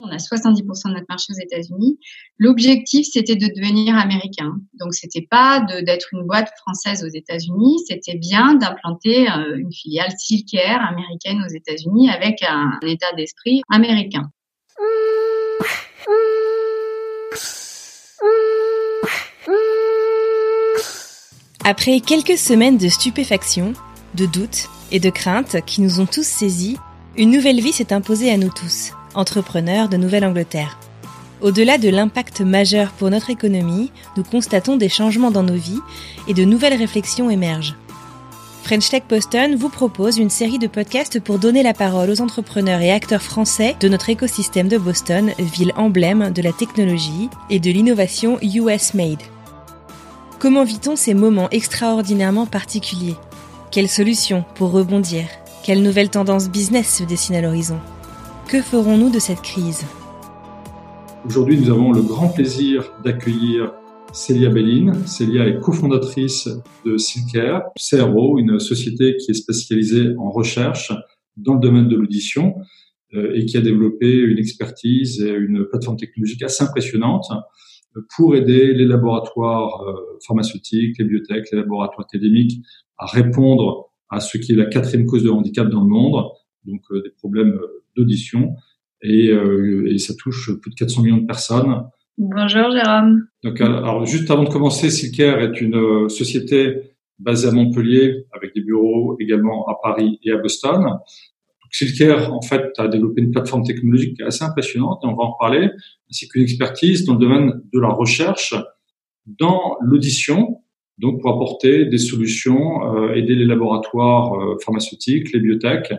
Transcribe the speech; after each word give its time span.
On 0.00 0.08
a 0.08 0.16
70% 0.16 0.88
de 0.88 0.94
notre 0.94 1.06
marché 1.08 1.32
aux 1.32 1.40
États-Unis. 1.40 1.98
L'objectif, 2.38 3.06
c'était 3.10 3.36
de 3.36 3.46
devenir 3.46 3.96
américain. 3.96 4.56
Donc, 4.74 4.92
c'était 4.92 5.26
pas 5.30 5.60
d'être 5.60 6.08
une 6.12 6.26
boîte 6.26 6.50
française 6.58 7.04
aux 7.04 7.14
États-Unis, 7.14 7.78
c'était 7.86 8.18
bien 8.18 8.54
d'implanter 8.56 9.30
euh, 9.30 9.56
une 9.56 9.72
filiale 9.72 10.10
Silkair 10.18 10.80
américaine 10.84 11.40
aux 11.46 11.54
États-Unis 11.54 12.10
avec 12.10 12.42
un, 12.42 12.72
un 12.82 12.86
état 12.86 13.12
d'esprit 13.16 13.62
américain. 13.70 14.30
Après 21.64 22.00
quelques 22.00 22.36
semaines 22.36 22.78
de 22.78 22.88
stupéfaction, 22.88 23.74
de 24.14 24.26
doute 24.26 24.68
et 24.90 24.98
de 24.98 25.10
crainte 25.10 25.64
qui 25.64 25.80
nous 25.80 26.00
ont 26.00 26.06
tous 26.06 26.26
saisis, 26.26 26.76
une 27.16 27.30
nouvelle 27.30 27.60
vie 27.60 27.72
s'est 27.72 27.92
imposée 27.92 28.30
à 28.30 28.36
nous 28.36 28.50
tous 28.50 28.92
entrepreneurs 29.14 29.88
de 29.88 29.96
Nouvelle-Angleterre. 29.96 30.78
Au-delà 31.40 31.78
de 31.78 31.88
l'impact 31.88 32.40
majeur 32.40 32.90
pour 32.92 33.10
notre 33.10 33.30
économie, 33.30 33.92
nous 34.16 34.22
constatons 34.22 34.76
des 34.76 34.88
changements 34.88 35.30
dans 35.30 35.42
nos 35.42 35.54
vies 35.54 35.80
et 36.26 36.34
de 36.34 36.44
nouvelles 36.44 36.78
réflexions 36.78 37.28
émergent. 37.28 37.76
French 38.62 38.88
Tech 38.88 39.02
Boston 39.10 39.56
vous 39.56 39.68
propose 39.68 40.16
une 40.16 40.30
série 40.30 40.58
de 40.58 40.66
podcasts 40.66 41.20
pour 41.20 41.38
donner 41.38 41.62
la 41.62 41.74
parole 41.74 42.08
aux 42.08 42.22
entrepreneurs 42.22 42.80
et 42.80 42.92
acteurs 42.92 43.20
français 43.20 43.76
de 43.78 43.88
notre 43.88 44.08
écosystème 44.08 44.68
de 44.68 44.78
Boston, 44.78 45.32
ville 45.38 45.74
emblème 45.76 46.30
de 46.32 46.40
la 46.40 46.52
technologie 46.52 47.28
et 47.50 47.60
de 47.60 47.70
l'innovation 47.70 48.38
US 48.40 48.94
Made. 48.94 49.20
Comment 50.38 50.64
vit-on 50.64 50.96
ces 50.96 51.12
moments 51.12 51.50
extraordinairement 51.50 52.46
particuliers? 52.46 53.16
Quelles 53.70 53.90
solutions 53.90 54.46
pour 54.54 54.70
rebondir? 54.70 55.26
Quelles 55.62 55.82
nouvelles 55.82 56.10
tendances 56.10 56.48
business 56.48 56.96
se 56.96 57.04
dessinent 57.04 57.36
à 57.36 57.42
l'horizon? 57.42 57.80
Que 58.48 58.60
ferons-nous 58.60 59.10
de 59.10 59.18
cette 59.18 59.40
crise 59.40 59.84
Aujourd'hui, 61.26 61.58
nous 61.58 61.70
avons 61.70 61.92
le 61.92 62.02
grand 62.02 62.28
plaisir 62.28 62.92
d'accueillir 63.02 63.72
Célia 64.12 64.50
Belline. 64.50 64.94
Célia 65.06 65.46
est 65.46 65.58
cofondatrice 65.60 66.48
de 66.84 66.96
Silker, 66.96 67.60
CRO, 67.76 68.38
une 68.38 68.60
société 68.60 69.16
qui 69.16 69.30
est 69.30 69.34
spécialisée 69.34 70.14
en 70.18 70.30
recherche 70.30 70.92
dans 71.36 71.54
le 71.54 71.60
domaine 71.60 71.88
de 71.88 71.96
l'audition 71.96 72.56
euh, 73.14 73.32
et 73.34 73.46
qui 73.46 73.56
a 73.56 73.60
développé 73.60 74.12
une 74.12 74.38
expertise 74.38 75.22
et 75.22 75.30
une 75.30 75.64
plateforme 75.64 75.96
technologique 75.96 76.42
assez 76.42 76.62
impressionnante 76.62 77.26
pour 78.16 78.36
aider 78.36 78.74
les 78.74 78.86
laboratoires 78.86 79.82
euh, 79.82 80.18
pharmaceutiques, 80.26 80.98
les 80.98 81.04
biotech, 81.04 81.50
les 81.50 81.58
laboratoires 81.58 82.06
académiques 82.06 82.60
à 82.98 83.06
répondre 83.06 83.90
à 84.10 84.20
ce 84.20 84.36
qui 84.36 84.52
est 84.52 84.56
la 84.56 84.66
quatrième 84.66 85.06
cause 85.06 85.24
de 85.24 85.30
handicap 85.30 85.68
dans 85.68 85.80
le 85.80 85.88
monde, 85.88 86.24
donc 86.64 86.82
euh, 86.90 87.02
des 87.02 87.10
problèmes 87.10 87.58
d'audition 87.96 88.54
et, 89.02 89.28
euh, 89.30 89.90
et, 89.90 89.98
ça 89.98 90.14
touche 90.18 90.50
plus 90.60 90.70
de 90.70 90.76
400 90.76 91.02
millions 91.02 91.18
de 91.18 91.26
personnes. 91.26 91.82
Bonjour 92.16 92.70
Jérôme. 92.70 93.26
Donc, 93.42 93.60
alors 93.60 94.06
juste 94.06 94.30
avant 94.30 94.44
de 94.44 94.48
commencer, 94.48 94.90
Silker 94.90 95.36
est 95.40 95.60
une 95.60 95.76
euh, 95.76 96.08
société 96.08 96.94
basée 97.18 97.48
à 97.48 97.50
Montpellier 97.50 98.26
avec 98.32 98.54
des 98.54 98.62
bureaux 98.62 99.16
également 99.20 99.66
à 99.68 99.76
Paris 99.82 100.18
et 100.22 100.30
à 100.30 100.36
Boston. 100.36 100.82
Donc, 100.82 101.72
Silker, 101.72 102.30
en 102.30 102.40
fait, 102.40 102.72
a 102.78 102.88
développé 102.88 103.20
une 103.20 103.30
plateforme 103.30 103.64
technologique 103.64 104.20
assez 104.20 104.44
impressionnante, 104.44 105.00
et 105.02 105.06
on 105.06 105.14
va 105.14 105.24
en 105.24 105.36
parler, 105.38 105.70
ainsi 106.10 106.28
qu'une 106.28 106.42
expertise 106.42 107.04
dans 107.04 107.14
le 107.14 107.20
domaine 107.20 107.62
de 107.72 107.80
la 107.80 107.88
recherche 107.88 108.54
dans 109.26 109.76
l'audition, 109.80 110.60
donc 110.98 111.20
pour 111.20 111.34
apporter 111.34 111.86
des 111.86 111.98
solutions, 111.98 112.94
euh, 112.94 113.14
aider 113.14 113.34
les 113.34 113.46
laboratoires 113.46 114.34
euh, 114.34 114.56
pharmaceutiques, 114.64 115.32
les 115.32 115.40
biotech 115.40 115.92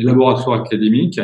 les 0.00 0.06
laboratoires 0.06 0.60
académiques 0.60 1.20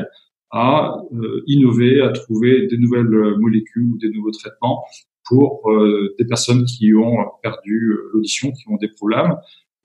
à 0.51 0.99
euh, 1.13 1.43
innover, 1.47 2.03
à 2.03 2.11
trouver 2.11 2.67
des 2.67 2.77
nouvelles 2.77 3.37
molécules 3.39 3.83
ou 3.83 3.99
des 3.99 4.11
nouveaux 4.11 4.31
traitements 4.31 4.85
pour 5.25 5.71
euh, 5.71 6.15
des 6.19 6.25
personnes 6.25 6.65
qui 6.65 6.95
ont 6.95 7.17
perdu 7.43 7.91
euh, 7.91 8.11
l'audition, 8.13 8.53
qui 8.53 8.69
ont 8.69 8.77
des 8.77 8.89
problèmes. 8.89 9.35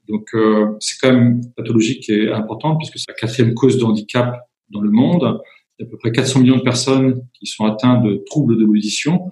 Donc 0.08 0.30
c'est 0.80 0.98
quand 1.00 1.14
même 1.14 1.28
une 1.38 1.54
pathologie 1.54 2.00
qui 2.00 2.28
importante 2.28 2.80
puisque 2.80 2.98
c'est 2.98 3.12
la 3.12 3.14
quatrième 3.14 3.54
cause 3.54 3.78
de 3.78 3.86
handicap 3.86 4.36
dans 4.70 4.82
le 4.82 4.90
monde. 4.90 5.40
Il 5.80 5.84
y 5.84 5.86
a 5.86 5.88
à 5.88 5.90
peu 5.90 5.98
près 5.98 6.12
400 6.12 6.42
millions 6.42 6.58
de 6.58 6.64
personnes 6.64 7.22
qui 7.34 7.46
sont 7.46 7.66
atteintes 7.66 8.04
de 8.04 8.22
troubles 8.26 8.58
de 8.58 8.66
l'audition. 8.66 9.30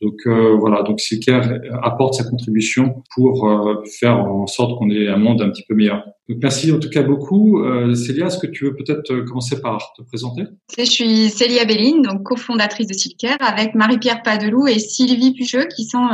Donc 0.00 0.20
euh, 0.26 0.56
voilà, 0.56 0.82
donc 0.82 0.98
Silker 1.00 1.40
apporte 1.82 2.14
sa 2.14 2.24
contribution 2.24 3.02
pour 3.14 3.48
euh, 3.48 3.84
faire 3.98 4.16
en 4.16 4.46
sorte 4.46 4.78
qu'on 4.78 4.90
ait 4.90 5.08
un 5.08 5.18
monde 5.18 5.42
un 5.42 5.50
petit 5.50 5.64
peu 5.68 5.74
meilleur. 5.74 6.06
Merci 6.42 6.72
en 6.72 6.78
tout 6.78 6.88
cas 6.90 7.02
beaucoup. 7.02 7.62
Euh, 7.62 7.94
Célia, 7.94 8.26
est-ce 8.26 8.38
que 8.38 8.46
tu 8.46 8.64
veux 8.64 8.74
peut-être 8.74 9.12
euh, 9.12 9.24
commencer 9.24 9.60
par 9.60 9.92
te 9.96 10.02
présenter? 10.02 10.44
Je 10.76 10.84
suis 10.84 11.30
Célia 11.30 11.64
Belline, 11.64 12.02
donc 12.02 12.22
cofondatrice 12.22 12.86
de 12.86 12.94
Silker, 12.94 13.36
avec 13.40 13.74
Marie-Pierre 13.74 14.22
Padelou 14.22 14.66
et 14.66 14.78
Sylvie 14.78 15.32
Pucheux, 15.34 15.66
qui 15.74 15.84
sont 15.84 16.08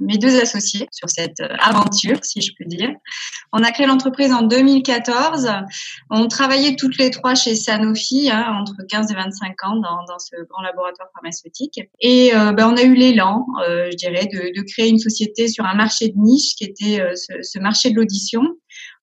mes 0.00 0.18
deux 0.18 0.40
associés 0.40 0.86
sur 0.90 1.08
cette 1.08 1.40
aventure, 1.58 2.18
si 2.22 2.40
je 2.40 2.52
peux 2.58 2.64
dire. 2.64 2.90
On 3.52 3.62
a 3.62 3.70
créé 3.70 3.86
l'entreprise 3.86 4.32
en 4.32 4.42
2014. 4.42 5.48
On 6.10 6.26
travaillait 6.26 6.76
toutes 6.76 6.98
les 6.98 7.10
trois 7.10 7.34
chez 7.34 7.54
Sanofi, 7.54 8.30
hein, 8.30 8.56
entre 8.60 8.76
15 8.88 9.10
et 9.10 9.14
25 9.14 9.64
ans, 9.64 9.76
dans, 9.76 10.18
ce 10.18 10.36
grand 10.48 10.62
laboratoire 10.62 11.08
pharmaceutique. 11.14 11.80
Et 12.00 12.32
ben, 12.32 12.68
on 12.72 12.76
a 12.76 12.82
eu 12.82 12.94
l'élan 12.94 13.46
euh, 13.66 13.88
je 13.90 13.96
dirais, 13.96 14.26
de, 14.26 14.62
créer 14.62 14.88
une 14.88 14.98
société 14.98 15.48
sur 15.48 15.64
un 15.64 15.74
marché 15.74 16.08
de 16.08 16.14
niche 16.16 16.54
qui 16.56 16.64
était 16.64 17.00
euh, 17.00 17.14
ce, 17.14 17.58
marché 17.58 17.90
de 17.90 17.96
l'audition. 17.96 18.42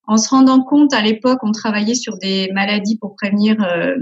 En 0.09 0.18
se 0.18 0.30
rendant 0.30 0.64
compte, 0.64 0.94
à 0.94 1.02
l'époque, 1.02 1.40
on 1.44 1.52
travaillait 1.52 1.96
sur 1.96 2.18
des 2.18 2.50
maladies 2.53 2.97
pour 2.97 3.16
prévenir 3.16 3.56
euh, 3.64 3.96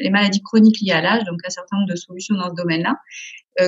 les 0.00 0.10
maladies 0.10 0.42
chroniques 0.42 0.80
liées 0.80 0.92
à 0.92 1.02
l'âge, 1.02 1.24
donc 1.24 1.40
un 1.46 1.50
certain 1.50 1.76
nombre 1.76 1.90
de 1.90 1.96
solutions 1.96 2.36
dans 2.36 2.48
ce 2.48 2.54
domaine-là, 2.54 2.96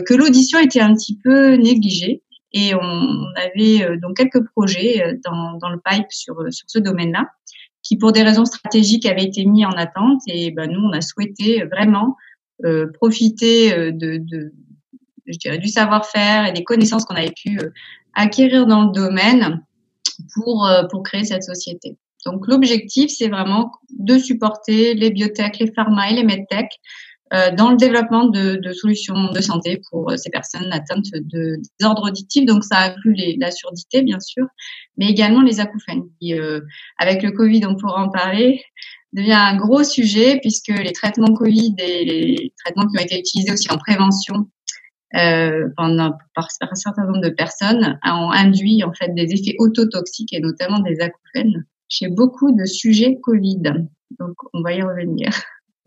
que 0.07 0.15
l'audition 0.15 0.59
était 0.59 0.81
un 0.81 0.95
petit 0.95 1.19
peu 1.23 1.57
négligée. 1.57 2.23
Et 2.53 2.75
on, 2.75 3.27
avait 3.37 3.99
donc 3.99 4.17
quelques 4.17 4.43
projets 4.53 5.19
dans, 5.25 5.69
le 5.69 5.79
pipe 5.85 6.07
sur, 6.09 6.37
sur 6.51 6.65
ce 6.69 6.79
domaine-là, 6.79 7.29
qui 7.83 7.99
pour 7.99 8.13
des 8.13 8.23
raisons 8.23 8.47
stratégiques 8.47 9.05
avaient 9.05 9.25
été 9.25 9.45
mis 9.45 9.67
en 9.67 9.73
attente. 9.73 10.23
Et 10.27 10.53
ben, 10.53 10.71
nous, 10.71 10.81
on 10.81 10.93
a 10.93 11.03
souhaité 11.03 11.65
vraiment 11.65 12.17
profiter 12.99 13.93
de, 13.93 14.23
je 15.27 15.39
dirais, 15.39 15.59
du 15.59 15.69
savoir-faire 15.69 16.47
et 16.47 16.53
des 16.53 16.65
connaissances 16.65 17.05
qu'on 17.05 17.15
avait 17.15 17.33
pu 17.33 17.59
euh, 17.59 17.71
acquérir 18.15 18.67
dans 18.67 18.85
le 18.85 18.93
domaine 18.93 19.63
pour, 20.35 20.67
euh, 20.67 20.85
pour 20.91 21.03
créer 21.03 21.25
cette 21.25 21.43
société. 21.43 21.97
Donc 22.25 22.47
l'objectif, 22.47 23.11
c'est 23.11 23.29
vraiment 23.29 23.73
de 23.91 24.19
supporter 24.19 24.95
les 24.95 25.11
biotech, 25.11 25.59
les 25.59 25.73
pharma 25.73 26.11
et 26.11 26.15
les 26.15 26.25
medtech 26.25 26.69
euh, 27.33 27.51
dans 27.51 27.71
le 27.71 27.77
développement 27.77 28.27
de, 28.29 28.57
de, 28.57 28.73
solutions 28.73 29.33
de 29.33 29.41
santé 29.41 29.81
pour 29.91 30.13
ces 30.17 30.31
personnes 30.31 30.73
atteintes 30.73 31.11
de 31.13 31.57
désordres 31.79 32.09
auditifs. 32.09 32.47
Donc 32.47 32.65
ça 32.65 32.79
inclut 32.79 33.15
les, 33.15 33.37
la 33.39 33.51
surdité, 33.51 34.03
bien 34.03 34.21
sûr, 34.21 34.47
mais 34.97 35.09
également 35.09 35.43
les 35.43 35.61
acouphènes. 35.61 36.05
Qui, 36.21 36.35
euh, 36.35 36.61
avec 36.99 37.23
le 37.23 37.33
Covid, 37.33 37.67
on 37.67 37.77
pourra 37.77 38.03
en 38.03 38.11
parler, 38.11 38.63
devient 39.13 39.33
un 39.33 39.57
gros 39.57 39.85
sujet 39.85 40.39
puisque 40.41 40.69
les 40.69 40.93
traitements 40.93 41.33
Covid 41.35 41.75
et 41.79 42.05
les 42.05 42.53
traitements 42.63 42.87
qui 42.87 42.99
ont 42.99 43.05
été 43.05 43.19
utilisés 43.19 43.53
aussi 43.53 43.71
en 43.71 43.79
prévention 43.79 44.49
euh, 45.17 45.69
pendant, 45.77 46.13
par, 46.35 46.49
un 46.61 46.75
certain 46.75 47.05
nombre 47.05 47.21
de 47.21 47.31
personnes 47.31 47.99
ont 48.05 48.31
induit 48.31 48.83
en 48.85 48.93
fait 48.93 49.15
des 49.15 49.33
effets 49.33 49.55
autotoxiques 49.59 50.33
et 50.33 50.41
notamment 50.41 50.81
des 50.81 51.01
acouphènes 51.01 51.65
chez 51.89 52.09
beaucoup 52.09 52.53
de 52.53 52.65
sujets 52.65 53.19
Covid. 53.23 53.63
Donc 54.19 54.35
on 54.53 54.63
va 54.63 54.73
y 54.73 54.83
revenir. 54.83 55.31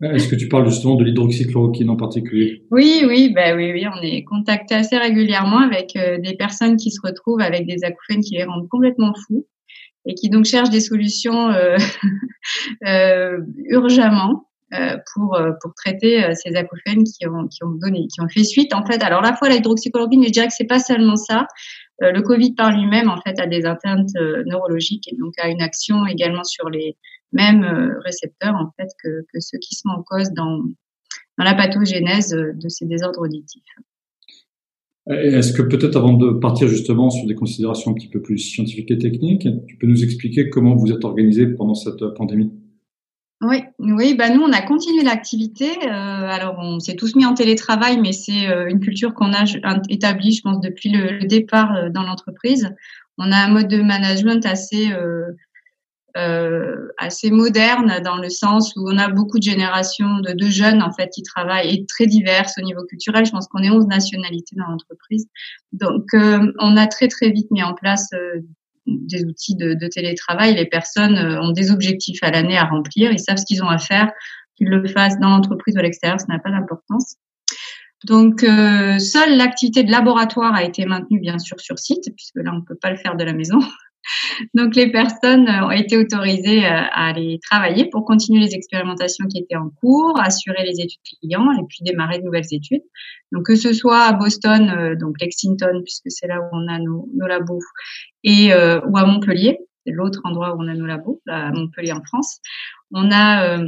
Est-ce 0.00 0.28
que 0.28 0.36
tu 0.36 0.48
parles 0.48 0.68
justement 0.68 0.94
de 0.94 1.04
l'hydroxychloroquine 1.04 1.90
en 1.90 1.96
particulier? 1.96 2.62
Oui, 2.70 3.02
oui, 3.06 3.32
bah 3.34 3.56
oui, 3.56 3.72
oui, 3.72 3.84
on 3.92 4.00
est 4.00 4.22
contacté 4.22 4.76
assez 4.76 4.96
régulièrement 4.96 5.58
avec 5.58 5.96
euh, 5.96 6.18
des 6.18 6.36
personnes 6.36 6.76
qui 6.76 6.92
se 6.92 7.00
retrouvent 7.02 7.40
avec 7.40 7.66
des 7.66 7.82
acouphènes 7.82 8.20
qui 8.20 8.36
les 8.36 8.44
rendent 8.44 8.68
complètement 8.68 9.12
fous 9.26 9.44
et 10.06 10.14
qui 10.14 10.30
donc 10.30 10.44
cherchent 10.44 10.70
des 10.70 10.80
solutions 10.80 11.50
euh, 11.50 11.76
euh, 12.86 13.40
urgemment. 13.66 14.47
Euh, 14.74 14.98
pour 15.14 15.34
euh, 15.34 15.52
pour 15.62 15.72
traiter 15.72 16.22
euh, 16.22 16.34
ces 16.34 16.54
acouphènes 16.54 17.02
qui 17.02 17.26
ont 17.26 17.48
qui 17.48 17.64
ont 17.64 17.70
donné 17.70 18.06
qui 18.08 18.20
ont 18.20 18.28
fait 18.28 18.44
suite 18.44 18.74
en 18.74 18.84
fait. 18.84 19.02
Alors 19.02 19.22
la 19.22 19.34
fois 19.34 19.48
l'hydroxychloroquine 19.48 20.20
mais 20.20 20.26
je 20.26 20.32
dirais 20.32 20.46
que 20.46 20.52
c'est 20.52 20.66
pas 20.66 20.78
seulement 20.78 21.16
ça. 21.16 21.46
Le 22.00 22.20
Covid 22.20 22.52
par 22.52 22.70
lui-même 22.70 23.08
en 23.08 23.16
fait 23.22 23.40
a 23.40 23.46
des 23.46 23.64
atteintes 23.64 24.10
neurologiques 24.46 25.10
et 25.10 25.16
donc 25.16 25.32
a 25.38 25.48
une 25.48 25.62
action 25.62 26.06
également 26.06 26.44
sur 26.44 26.68
les 26.68 26.98
mêmes 27.32 27.64
récepteurs 28.04 28.54
en 28.54 28.70
fait 28.76 28.88
que, 29.02 29.22
que 29.32 29.40
ceux 29.40 29.58
qui 29.58 29.74
sont 29.74 29.88
en 29.88 30.02
cause 30.02 30.30
dans 30.32 30.58
dans 31.38 31.44
la 31.44 31.54
pathogénèse 31.54 32.28
de 32.28 32.68
ces 32.68 32.84
désordres 32.84 33.22
auditifs. 33.22 33.62
Est-ce 35.08 35.54
que 35.54 35.62
peut-être 35.62 35.96
avant 35.96 36.12
de 36.12 36.32
partir 36.32 36.68
justement 36.68 37.08
sur 37.08 37.26
des 37.26 37.34
considérations 37.34 37.92
un 37.92 37.94
petit 37.94 38.08
peu 38.08 38.20
plus 38.20 38.38
scientifiques 38.38 38.90
et 38.90 38.98
techniques, 38.98 39.48
tu 39.66 39.76
peux 39.78 39.86
nous 39.86 40.04
expliquer 40.04 40.50
comment 40.50 40.76
vous 40.76 40.92
êtes 40.92 41.04
organisé 41.04 41.46
pendant 41.46 41.74
cette 41.74 42.04
pandémie? 42.14 42.52
Oui, 43.40 43.62
oui, 43.78 44.14
bah 44.14 44.30
nous 44.30 44.42
on 44.42 44.52
a 44.52 44.62
continué 44.62 45.04
l'activité. 45.04 45.70
Euh, 45.86 45.90
alors 45.90 46.56
on 46.58 46.80
s'est 46.80 46.96
tous 46.96 47.14
mis 47.14 47.24
en 47.24 47.34
télétravail, 47.34 48.00
mais 48.00 48.12
c'est 48.12 48.48
euh, 48.48 48.68
une 48.68 48.80
culture 48.80 49.14
qu'on 49.14 49.32
a 49.32 49.44
établie, 49.88 50.32
je 50.32 50.42
pense, 50.42 50.60
depuis 50.60 50.90
le, 50.90 51.24
départ 51.24 51.74
euh, 51.74 51.88
dans 51.88 52.02
l'entreprise. 52.02 52.74
On 53.16 53.30
a 53.30 53.36
un 53.36 53.48
mode 53.48 53.68
de 53.68 53.80
management 53.80 54.44
assez 54.44 54.92
euh, 56.16 56.88
assez 56.96 57.30
moderne 57.30 58.00
dans 58.02 58.16
le 58.16 58.28
sens 58.28 58.74
où 58.74 58.88
on 58.90 58.98
a 58.98 59.08
beaucoup 59.08 59.38
de 59.38 59.42
générations 59.42 60.18
de, 60.18 60.32
de, 60.32 60.46
jeunes 60.48 60.82
en 60.82 60.90
fait 60.90 61.10
qui 61.10 61.22
travaillent 61.22 61.72
et 61.72 61.86
très 61.86 62.06
diverses 62.06 62.54
au 62.58 62.62
niveau 62.62 62.82
culturel. 62.84 63.24
Je 63.24 63.30
pense 63.30 63.46
qu'on 63.46 63.62
est 63.62 63.70
11 63.70 63.86
nationalités 63.86 64.56
dans 64.56 64.66
l'entreprise. 64.66 65.28
Donc 65.72 66.06
euh, 66.14 66.50
on 66.58 66.76
a 66.76 66.86
très 66.88 67.08
très 67.08 67.30
vite 67.30 67.50
mis 67.50 67.62
en 67.62 67.74
place 67.74 68.08
euh, 68.14 68.40
des 68.88 69.24
outils 69.24 69.54
de, 69.54 69.74
télétravail. 69.88 70.54
Les 70.54 70.66
personnes 70.66 71.16
euh, 71.16 71.40
ont 71.40 71.52
des 71.52 71.70
objectifs 71.70 72.22
à 72.22 72.30
l'année 72.30 72.56
à 72.56 72.64
remplir. 72.64 73.12
Ils 73.12 73.20
savent 73.20 73.36
ce 73.36 73.44
qu'ils 73.44 73.62
ont 73.62 73.68
à 73.68 73.78
faire. 73.78 74.10
Qu'ils 74.56 74.68
le 74.68 74.86
fassent 74.88 75.18
dans 75.20 75.30
l'entreprise 75.30 75.76
ou 75.76 75.78
à 75.78 75.82
l'extérieur, 75.82 76.18
ça 76.20 76.26
n'a 76.28 76.38
pas 76.38 76.50
d'importance. 76.50 77.16
Donc, 78.04 78.44
euh, 78.44 78.98
seule 78.98 79.36
l'activité 79.36 79.82
de 79.82 79.90
laboratoire 79.90 80.54
a 80.54 80.64
été 80.64 80.84
maintenue, 80.84 81.20
bien 81.20 81.38
sûr, 81.38 81.60
sur 81.60 81.78
site, 81.78 82.12
puisque 82.16 82.36
là, 82.36 82.52
on 82.52 82.58
ne 82.58 82.64
peut 82.64 82.76
pas 82.76 82.90
le 82.90 82.96
faire 82.96 83.16
de 83.16 83.24
la 83.24 83.32
maison. 83.32 83.58
Donc, 84.54 84.74
les 84.76 84.90
personnes 84.90 85.48
ont 85.48 85.70
été 85.70 85.96
autorisées 85.96 86.64
euh, 86.64 86.70
à 86.70 87.08
aller 87.08 87.38
travailler 87.50 87.86
pour 87.90 88.04
continuer 88.04 88.40
les 88.40 88.54
expérimentations 88.54 89.26
qui 89.26 89.38
étaient 89.38 89.56
en 89.56 89.70
cours, 89.70 90.18
assurer 90.20 90.64
les 90.64 90.80
études 90.80 91.00
clients 91.20 91.50
et 91.52 91.62
puis 91.68 91.78
démarrer 91.82 92.18
de 92.18 92.24
nouvelles 92.24 92.52
études. 92.52 92.82
Donc, 93.32 93.46
que 93.46 93.56
ce 93.56 93.72
soit 93.72 94.02
à 94.02 94.12
Boston, 94.12 94.70
euh, 94.70 94.96
donc 94.96 95.20
Lexington, 95.20 95.82
puisque 95.84 96.10
c'est 96.10 96.26
là 96.26 96.40
où 96.40 96.48
on 96.52 96.68
a 96.68 96.78
nos, 96.78 97.08
nos 97.14 97.26
labos, 97.26 97.60
et 98.24 98.52
ou 98.52 98.96
à 98.96 99.06
Montpellier, 99.06 99.58
c'est 99.86 99.92
l'autre 99.92 100.20
endroit 100.24 100.54
où 100.54 100.62
on 100.62 100.68
a 100.68 100.74
nos 100.74 100.86
labos, 100.86 101.20
à 101.28 101.50
Montpellier 101.52 101.92
en 101.92 102.02
France. 102.02 102.40
On 102.90 103.10
a 103.10 103.58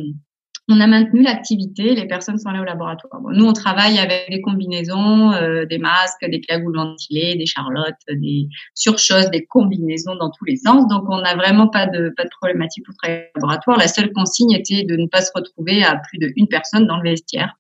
on 0.71 0.81
a 0.81 0.87
maintenu 0.87 1.23
l'activité, 1.23 1.95
les 1.95 2.07
personnes 2.07 2.39
sont 2.39 2.49
allées 2.49 2.61
au 2.61 2.65
laboratoire. 2.65 3.21
nous, 3.33 3.45
on 3.45 3.53
travaille 3.53 3.99
avec 3.99 4.31
des 4.31 4.41
combinaisons, 4.41 5.33
euh, 5.33 5.67
des 5.67 5.79
masques, 5.79 6.25
des 6.29 6.41
cagoules 6.41 6.77
ventilées, 6.77 7.35
des 7.37 7.47
charlottes, 7.47 7.95
des 8.09 8.49
surchoses, 8.75 9.31
des 9.31 9.45
combinaisons 9.45 10.15
dans 10.17 10.31
tous 10.31 10.45
les 10.45 10.57
sens. 10.57 10.87
Donc, 10.89 11.05
on 11.09 11.21
n'a 11.21 11.35
vraiment 11.35 11.69
pas 11.69 11.87
de, 11.87 12.13
pas 12.17 12.25
de 12.25 12.31
problématique 12.41 12.85
pour 12.85 12.95
travailler 12.97 13.25
au 13.37 13.41
laboratoire. 13.41 13.79
La 13.79 13.89
seule 13.89 14.13
consigne 14.13 14.53
était 14.53 14.85
de 14.85 14.97
ne 14.97 15.07
pas 15.07 15.23
se 15.23 15.31
retrouver 15.35 15.83
à 15.83 16.01
plus 16.09 16.19
de 16.19 16.33
une 16.37 16.49
personne 16.49 16.87
dans 16.87 16.97
le 16.97 17.11
vestiaire 17.11 17.57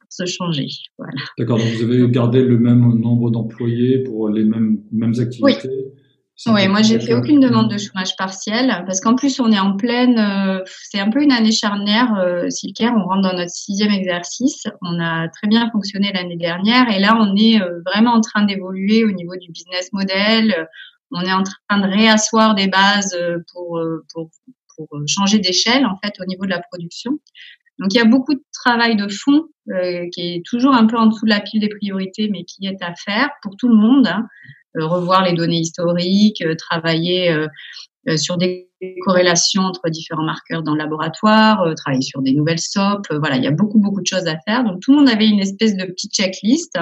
pour 0.00 0.08
se 0.10 0.26
changer. 0.26 0.66
Voilà. 0.98 1.12
D'accord. 1.38 1.58
Donc, 1.58 1.68
vous 1.68 1.84
avez 1.84 2.08
gardé 2.10 2.42
le 2.42 2.58
même 2.58 2.98
nombre 2.98 3.30
d'employés 3.30 4.00
pour 4.00 4.28
les 4.28 4.44
mêmes, 4.44 4.80
mêmes 4.92 5.14
activités? 5.18 5.68
Oui, 5.68 5.99
moi 6.46 6.82
j'ai 6.82 6.98
fait 6.98 7.14
aucune 7.14 7.40
demande 7.40 7.70
de 7.70 7.78
chômage 7.78 8.16
partiel 8.16 8.82
parce 8.86 9.00
qu'en 9.00 9.14
plus 9.14 9.40
on 9.40 9.52
est 9.52 9.58
en 9.58 9.76
pleine, 9.76 10.18
euh, 10.18 10.62
c'est 10.90 10.98
un 10.98 11.10
peu 11.10 11.22
une 11.22 11.32
année 11.32 11.52
charnière. 11.52 12.14
Euh, 12.14 12.48
Silker, 12.48 12.90
on 12.96 13.04
rentre 13.04 13.22
dans 13.22 13.36
notre 13.36 13.50
sixième 13.50 13.90
exercice. 13.90 14.66
On 14.80 14.98
a 15.00 15.28
très 15.28 15.48
bien 15.48 15.70
fonctionné 15.70 16.12
l'année 16.12 16.36
dernière 16.36 16.90
et 16.90 16.98
là 16.98 17.16
on 17.20 17.36
est 17.36 17.60
euh, 17.60 17.80
vraiment 17.84 18.12
en 18.12 18.20
train 18.20 18.44
d'évoluer 18.44 19.04
au 19.04 19.10
niveau 19.10 19.36
du 19.36 19.50
business 19.50 19.92
model. 19.92 20.68
On 21.10 21.20
est 21.22 21.32
en 21.32 21.42
train 21.42 21.78
de 21.78 21.86
réasseoir 21.86 22.54
des 22.54 22.68
bases 22.68 23.16
pour 23.52 23.80
pour, 24.12 24.30
pour 24.76 24.88
changer 25.06 25.40
d'échelle 25.40 25.84
en 25.84 25.98
fait 26.02 26.14
au 26.20 26.24
niveau 26.24 26.44
de 26.44 26.50
la 26.50 26.60
production. 26.60 27.18
Donc 27.78 27.92
il 27.92 27.96
y 27.96 28.00
a 28.00 28.04
beaucoup 28.04 28.34
de 28.34 28.44
travail 28.52 28.96
de 28.96 29.08
fond 29.08 29.46
qui 30.12 30.20
est 30.20 30.42
toujours 30.46 30.74
un 30.74 30.86
peu 30.86 30.96
en 30.96 31.06
dessous 31.06 31.24
de 31.24 31.30
la 31.30 31.40
pile 31.40 31.60
des 31.60 31.68
priorités, 31.68 32.28
mais 32.30 32.44
qui 32.44 32.66
est 32.66 32.82
à 32.82 32.94
faire 32.94 33.28
pour 33.42 33.56
tout 33.56 33.68
le 33.68 33.76
monde. 33.76 34.06
Hein. 34.06 34.26
Euh, 34.76 34.86
revoir 34.86 35.24
les 35.24 35.32
données 35.32 35.58
historiques, 35.58 36.42
euh, 36.42 36.54
travailler 36.54 37.30
euh, 37.30 38.16
sur 38.16 38.36
des 38.36 38.68
corrélations 39.04 39.62
entre 39.62 39.90
différents 39.90 40.22
marqueurs 40.22 40.62
dans 40.62 40.72
le 40.72 40.78
laboratoire, 40.78 41.74
travailler 41.76 42.00
sur 42.00 42.22
des 42.22 42.32
nouvelles 42.32 42.58
SOP. 42.58 43.08
voilà, 43.18 43.36
il 43.36 43.44
y 43.44 43.46
a 43.46 43.50
beaucoup, 43.50 43.78
beaucoup 43.78 44.00
de 44.00 44.06
choses 44.06 44.26
à 44.26 44.38
faire. 44.46 44.64
Donc, 44.64 44.80
tout 44.80 44.92
le 44.92 44.98
monde 44.98 45.08
avait 45.10 45.28
une 45.28 45.40
espèce 45.40 45.76
de 45.76 45.84
petite 45.84 46.14
checklist 46.14 46.78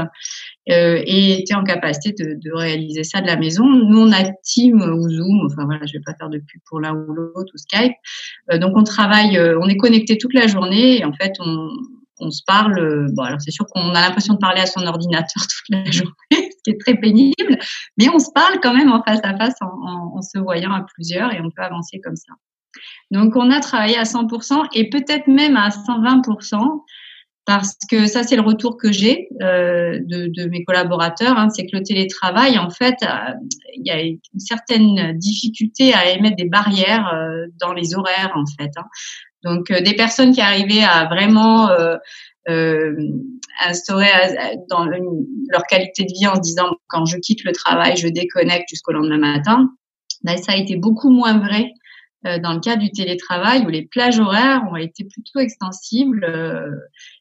et 0.68 1.40
était 1.40 1.56
en 1.56 1.64
capacité 1.64 2.12
de, 2.12 2.38
de, 2.40 2.52
réaliser 2.54 3.02
ça 3.02 3.20
de 3.20 3.26
la 3.26 3.36
maison. 3.36 3.64
Nous, 3.64 3.98
on 3.98 4.12
a 4.12 4.30
Team 4.44 4.80
ou 4.80 5.10
Zoom, 5.10 5.46
enfin 5.46 5.64
voilà, 5.64 5.86
je 5.86 5.94
vais 5.94 6.02
pas 6.06 6.14
faire 6.14 6.28
de 6.28 6.38
pub 6.38 6.60
pour 6.68 6.78
l'un 6.78 6.94
ou 6.94 7.12
l'autre 7.12 7.52
ou 7.52 7.58
Skype. 7.58 7.94
donc, 8.60 8.76
on 8.76 8.84
travaille, 8.84 9.36
on 9.60 9.66
est 9.66 9.76
connecté 9.76 10.18
toute 10.18 10.34
la 10.34 10.46
journée 10.46 11.00
et 11.00 11.04
en 11.04 11.12
fait, 11.14 11.32
on, 11.40 11.68
on 12.20 12.30
se 12.30 12.42
parle. 12.46 13.08
bon, 13.12 13.24
alors 13.24 13.40
c'est 13.40 13.50
sûr 13.50 13.66
qu'on 13.66 13.90
a 13.90 14.02
l'impression 14.02 14.34
de 14.34 14.38
parler 14.38 14.60
à 14.60 14.66
son 14.66 14.86
ordinateur 14.86 15.42
toute 15.48 15.68
la 15.68 15.90
journée 15.90 16.47
c'est 16.68 16.78
très 16.78 16.94
pénible, 16.94 17.58
mais 17.96 18.08
on 18.10 18.18
se 18.18 18.30
parle 18.34 18.60
quand 18.62 18.74
même 18.74 18.92
en 18.92 19.02
face 19.02 19.20
à 19.22 19.36
face 19.36 19.54
en, 19.60 20.20
se 20.22 20.38
voyant 20.38 20.72
à 20.72 20.84
plusieurs 20.94 21.32
et 21.32 21.40
on 21.40 21.50
peut 21.50 21.62
avancer 21.62 22.00
comme 22.02 22.16
ça. 22.16 22.32
Donc 23.10 23.34
on 23.36 23.50
a 23.50 23.60
travaillé 23.60 23.96
à 23.96 24.02
100% 24.02 24.68
et 24.74 24.90
peut-être 24.90 25.26
même 25.26 25.56
à 25.56 25.68
120% 25.68 26.82
parce 27.46 27.78
que 27.90 28.06
ça 28.06 28.24
c'est 28.24 28.36
le 28.36 28.42
retour 28.42 28.76
que 28.76 28.92
j'ai 28.92 29.28
euh, 29.40 29.98
de, 30.02 30.48
mes 30.48 30.64
collaborateurs, 30.64 31.38
hein, 31.38 31.48
c'est 31.48 31.64
que 31.64 31.76
le 31.76 31.82
télétravail 31.82 32.58
en 32.58 32.68
fait, 32.68 32.96
euh, 33.02 33.32
il 33.74 33.86
y 33.86 33.90
a 33.90 34.02
une 34.02 34.18
certaine 34.36 35.16
difficulté 35.16 35.94
à 35.94 36.10
émettre 36.10 36.36
des 36.36 36.48
barrières 36.48 37.08
euh, 37.14 37.46
dans 37.58 37.72
les 37.72 37.94
horaires 37.94 38.32
en 38.34 38.44
fait. 38.58 38.70
Hein. 38.76 38.84
Donc 39.44 39.72
des 39.72 39.94
personnes 39.94 40.32
qui 40.32 40.40
arrivaient 40.40 40.82
à 40.82 41.06
vraiment 41.06 41.70
euh, 42.48 42.94
instaurer 43.66 44.06
dans 44.70 44.84
leur 44.84 45.62
qualité 45.68 46.04
de 46.04 46.12
vie 46.12 46.26
en 46.26 46.36
se 46.36 46.40
disant 46.40 46.70
quand 46.88 47.04
je 47.04 47.18
quitte 47.18 47.44
le 47.44 47.52
travail, 47.52 47.96
je 47.96 48.08
déconnecte 48.08 48.68
jusqu'au 48.68 48.92
lendemain 48.92 49.18
matin. 49.18 49.68
Ben, 50.22 50.36
ça 50.36 50.52
a 50.52 50.56
été 50.56 50.76
beaucoup 50.76 51.10
moins 51.10 51.38
vrai 51.38 51.72
euh, 52.26 52.38
dans 52.40 52.52
le 52.52 52.60
cas 52.60 52.76
du 52.76 52.90
télétravail 52.90 53.64
où 53.64 53.68
les 53.68 53.86
plages 53.86 54.18
horaires 54.18 54.62
ont 54.70 54.76
été 54.76 55.04
plutôt 55.04 55.38
extensibles. 55.38 56.24
Euh, 56.24 56.70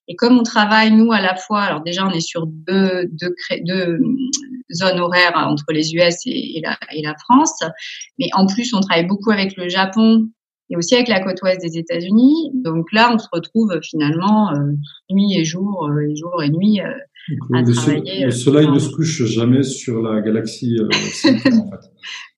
et 0.07 0.15
comme 0.15 0.39
on 0.39 0.43
travaille, 0.43 0.91
nous, 0.91 1.11
à 1.11 1.21
la 1.21 1.35
fois, 1.35 1.61
alors 1.61 1.81
déjà, 1.81 2.05
on 2.05 2.11
est 2.11 2.19
sur 2.19 2.47
deux, 2.47 3.05
deux, 3.11 3.35
deux 3.61 3.99
zones 4.73 4.99
horaires 4.99 5.33
entre 5.35 5.65
les 5.69 5.93
US 5.93 6.15
et, 6.25 6.61
la, 6.63 6.77
et 6.91 7.03
la 7.03 7.15
France, 7.15 7.59
mais 8.17 8.27
en 8.33 8.47
plus, 8.47 8.73
on 8.73 8.79
travaille 8.79 9.05
beaucoup 9.05 9.31
avec 9.31 9.55
le 9.55 9.69
Japon 9.69 10.29
et 10.69 10.75
aussi 10.75 10.95
avec 10.95 11.07
la 11.07 11.21
côte 11.21 11.41
ouest 11.43 11.61
des 11.61 11.77
États-Unis. 11.77 12.51
Donc 12.53 12.91
là, 12.91 13.11
on 13.13 13.17
se 13.17 13.27
retrouve 13.31 13.79
finalement 13.81 14.51
euh, 14.51 14.73
nuit 15.09 15.37
et 15.37 15.45
jour, 15.45 15.89
euh, 15.89 16.09
et 16.09 16.15
jour 16.15 16.43
et 16.43 16.49
nuit 16.49 16.81
euh, 16.81 16.91
à 17.53 17.61
le 17.61 17.73
travailler. 17.73 18.25
le 18.25 18.31
soleil 18.31 18.67
ne 18.67 18.79
se 18.79 18.89
couche 18.89 19.23
jamais 19.23 19.63
sur 19.63 20.01
la 20.01 20.21
galaxie. 20.21 20.77
en 20.83 21.29
fait. 21.31 21.49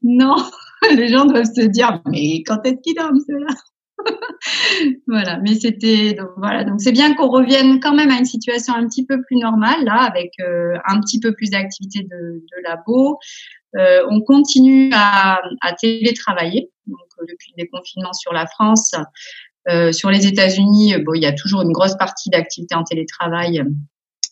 Non, 0.03 0.35
les 0.95 1.07
gens 1.09 1.25
doivent 1.25 1.45
se 1.45 1.65
dire 1.65 2.01
mais 2.05 2.43
quand 2.45 2.59
est-ce 2.65 2.81
qu'ils 2.83 2.95
dorment 2.95 3.21
ceux-là 3.27 3.55
voilà, 5.07 5.39
mais 5.43 5.55
c'était 5.55 6.13
donc 6.13 6.29
voilà, 6.37 6.63
donc 6.63 6.79
c'est 6.79 6.93
bien 6.93 7.15
qu'on 7.15 7.27
revienne 7.27 7.81
quand 7.81 7.93
même 7.93 8.09
à 8.11 8.17
une 8.17 8.23
situation 8.23 8.73
un 8.73 8.87
petit 8.87 9.05
peu 9.05 9.21
plus 9.21 9.35
normale 9.35 9.83
là, 9.83 10.09
avec 10.09 10.31
un 10.39 11.01
petit 11.01 11.19
peu 11.19 11.33
plus 11.33 11.49
d'activité 11.49 12.03
de, 12.03 12.07
de 12.07 12.63
labo. 12.63 13.19
On 13.75 14.21
continue 14.21 14.91
à, 14.93 15.39
télétravailler, 15.79 16.69
donc 16.87 16.99
euh, 17.21 17.25
depuis 17.27 17.53
le 17.55 17.63
déconfinement 17.63 18.13
sur 18.13 18.33
la 18.33 18.47
France. 18.47 18.93
Euh, 19.69 19.91
sur 19.91 20.09
les 20.09 20.25
États-Unis, 20.25 20.95
bon, 21.05 21.13
il 21.13 21.21
y 21.21 21.27
a 21.27 21.33
toujours 21.33 21.61
une 21.61 21.71
grosse 21.71 21.95
partie 21.97 22.29
d'activité 22.29 22.75
en 22.75 22.83
télétravail 22.83 23.63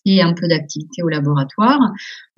et 0.07 0.21
un 0.21 0.33
peu 0.33 0.47
d'activité 0.47 1.03
au 1.03 1.09
laboratoire. 1.09 1.79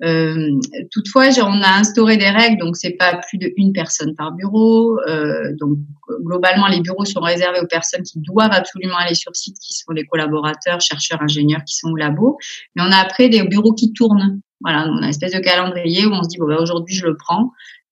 Euh, 0.02 0.50
toutefois, 0.90 1.28
on 1.38 1.62
a 1.62 1.78
instauré 1.78 2.16
des 2.16 2.28
règles, 2.28 2.58
donc 2.58 2.76
c'est 2.76 2.96
pas 2.98 3.20
plus 3.28 3.38
de 3.38 3.52
une 3.56 3.72
personne 3.72 4.14
par 4.16 4.32
bureau. 4.32 4.98
Euh, 5.08 5.54
donc 5.58 5.78
globalement, 6.22 6.66
les 6.66 6.80
bureaux 6.80 7.04
sont 7.04 7.20
réservés 7.20 7.60
aux 7.60 7.68
personnes 7.68 8.02
qui 8.02 8.18
doivent 8.18 8.52
absolument 8.52 8.96
aller 8.96 9.14
sur 9.14 9.34
site, 9.36 9.56
qui 9.60 9.72
sont 9.72 9.92
les 9.92 10.04
collaborateurs, 10.04 10.80
chercheurs, 10.80 11.22
ingénieurs 11.22 11.62
qui 11.64 11.76
sont 11.76 11.90
au 11.90 11.96
labo. 11.96 12.38
Mais 12.74 12.82
on 12.82 12.90
a 12.90 12.96
après 12.96 13.28
des 13.28 13.42
bureaux 13.44 13.72
qui 13.72 13.92
tournent. 13.92 14.40
Voilà, 14.60 14.86
on 14.88 14.98
a 14.98 15.04
une 15.04 15.08
espèce 15.08 15.32
de 15.32 15.40
calendrier 15.40 16.06
où 16.06 16.12
on 16.12 16.22
se 16.22 16.28
dit 16.28 16.38
bon 16.38 16.48
bah, 16.48 16.58
aujourd'hui 16.60 16.94
je 16.94 17.06
le 17.06 17.16
prends 17.16 17.50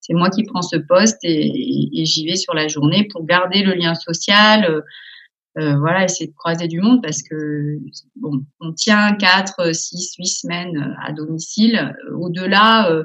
c'est 0.09 0.15
moi 0.15 0.31
qui 0.31 0.43
prends 0.45 0.63
ce 0.63 0.77
poste 0.77 1.19
et, 1.23 2.05
j'y 2.05 2.27
vais 2.27 2.37
sur 2.37 2.55
la 2.55 2.67
journée 2.67 3.07
pour 3.11 3.27
garder 3.27 3.63
le 3.63 3.75
lien 3.75 3.95
social. 3.95 4.65
Euh, 4.65 4.81
euh, 5.59 5.77
voilà, 5.77 6.05
essayer 6.05 6.29
de 6.29 6.35
croiser 6.37 6.69
du 6.69 6.81
monde 6.81 7.03
parce 7.03 7.23
que 7.23 7.79
bon, 8.17 8.43
on 8.61 8.73
tient 8.73 9.15
4, 9.15 9.75
6, 9.75 10.15
8 10.19 10.27
semaines 10.27 10.97
à 11.05 11.13
domicile. 11.13 11.95
Au-delà, 12.15 12.91
euh, 12.93 13.03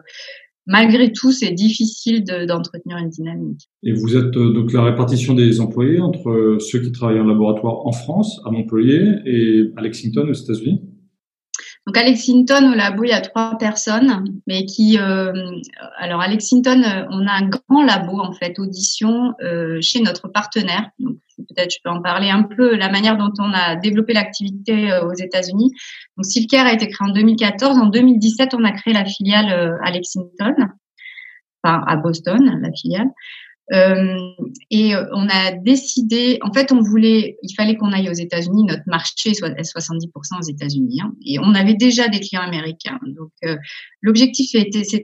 malgré 0.67 1.11
tout, 1.11 1.31
c'est 1.31 1.51
difficile 1.51 2.23
d'entretenir 2.23 2.97
une 2.97 3.09
dynamique. 3.09 3.69
Et 3.81 3.91
vous 3.91 4.15
êtes 4.15 4.31
donc 4.31 4.71
la 4.71 4.83
répartition 4.83 5.33
des 5.33 5.59
employés 5.59 5.99
entre 5.99 6.57
ceux 6.59 6.79
qui 6.79 6.91
travaillent 6.91 7.19
en 7.19 7.27
laboratoire 7.27 7.85
en 7.87 7.91
France, 7.91 8.39
à 8.45 8.51
Montpellier, 8.51 9.15
et 9.25 9.71
à 9.75 9.81
Lexington 9.81 10.27
aux 10.29 10.33
États-Unis? 10.33 10.81
Donc 11.85 11.97
à 11.97 12.03
Lexington, 12.03 12.71
au 12.71 12.75
labo, 12.75 13.03
il 13.03 13.09
y 13.09 13.13
a 13.13 13.19
trois 13.19 13.57
personnes, 13.57 14.39
mais 14.47 14.65
qui, 14.65 14.97
euh, 14.97 15.33
alors 15.97 16.21
à 16.21 16.29
Lexington, 16.29 16.81
euh, 16.81 17.05
on 17.09 17.27
a 17.27 17.31
un 17.33 17.49
grand 17.49 17.83
labo 17.83 18.21
en 18.21 18.31
fait 18.31 18.57
audition 18.57 19.33
euh, 19.43 19.79
chez 19.81 20.01
notre 20.01 20.29
partenaire. 20.29 20.89
Donc 20.99 21.17
peut-être 21.37 21.73
je 21.73 21.79
peux 21.83 21.89
en 21.89 22.01
parler 22.01 22.29
un 22.29 22.43
peu 22.43 22.75
la 22.77 22.89
manière 22.89 23.17
dont 23.17 23.33
on 23.37 23.51
a 23.51 23.75
développé 23.75 24.13
l'activité 24.13 24.97
aux 25.03 25.13
États-Unis. 25.13 25.71
Donc 26.15 26.25
Silcare 26.25 26.67
a 26.67 26.73
été 26.73 26.87
créé 26.87 27.05
en 27.05 27.11
2014. 27.11 27.77
En 27.77 27.87
2017, 27.87 28.53
on 28.53 28.63
a 28.63 28.71
créé 28.71 28.93
la 28.93 29.03
filiale 29.03 29.77
à 29.83 29.91
Lexington, 29.91 30.55
enfin 31.63 31.83
à 31.85 31.97
Boston, 31.97 32.59
la 32.61 32.71
filiale. 32.71 33.09
Euh, 33.71 34.17
et 34.69 34.93
euh, 34.93 35.05
on 35.13 35.27
a 35.29 35.51
décidé, 35.51 36.37
en 36.41 36.51
fait, 36.51 36.73
on 36.73 36.81
voulait, 36.81 37.37
il 37.41 37.53
fallait 37.55 37.77
qu'on 37.77 37.93
aille 37.93 38.09
aux 38.09 38.13
États-Unis. 38.13 38.65
Notre 38.65 38.83
marché 38.87 39.33
soit 39.33 39.49
à 39.49 39.61
70% 39.61 40.09
aux 40.39 40.49
États-Unis, 40.49 40.99
hein, 41.01 41.13
et 41.25 41.39
on 41.39 41.55
avait 41.55 41.73
déjà 41.73 42.09
des 42.09 42.19
clients 42.19 42.41
américains. 42.41 42.99
Donc, 43.05 43.31
euh, 43.45 43.55
l'objectif 44.01 44.49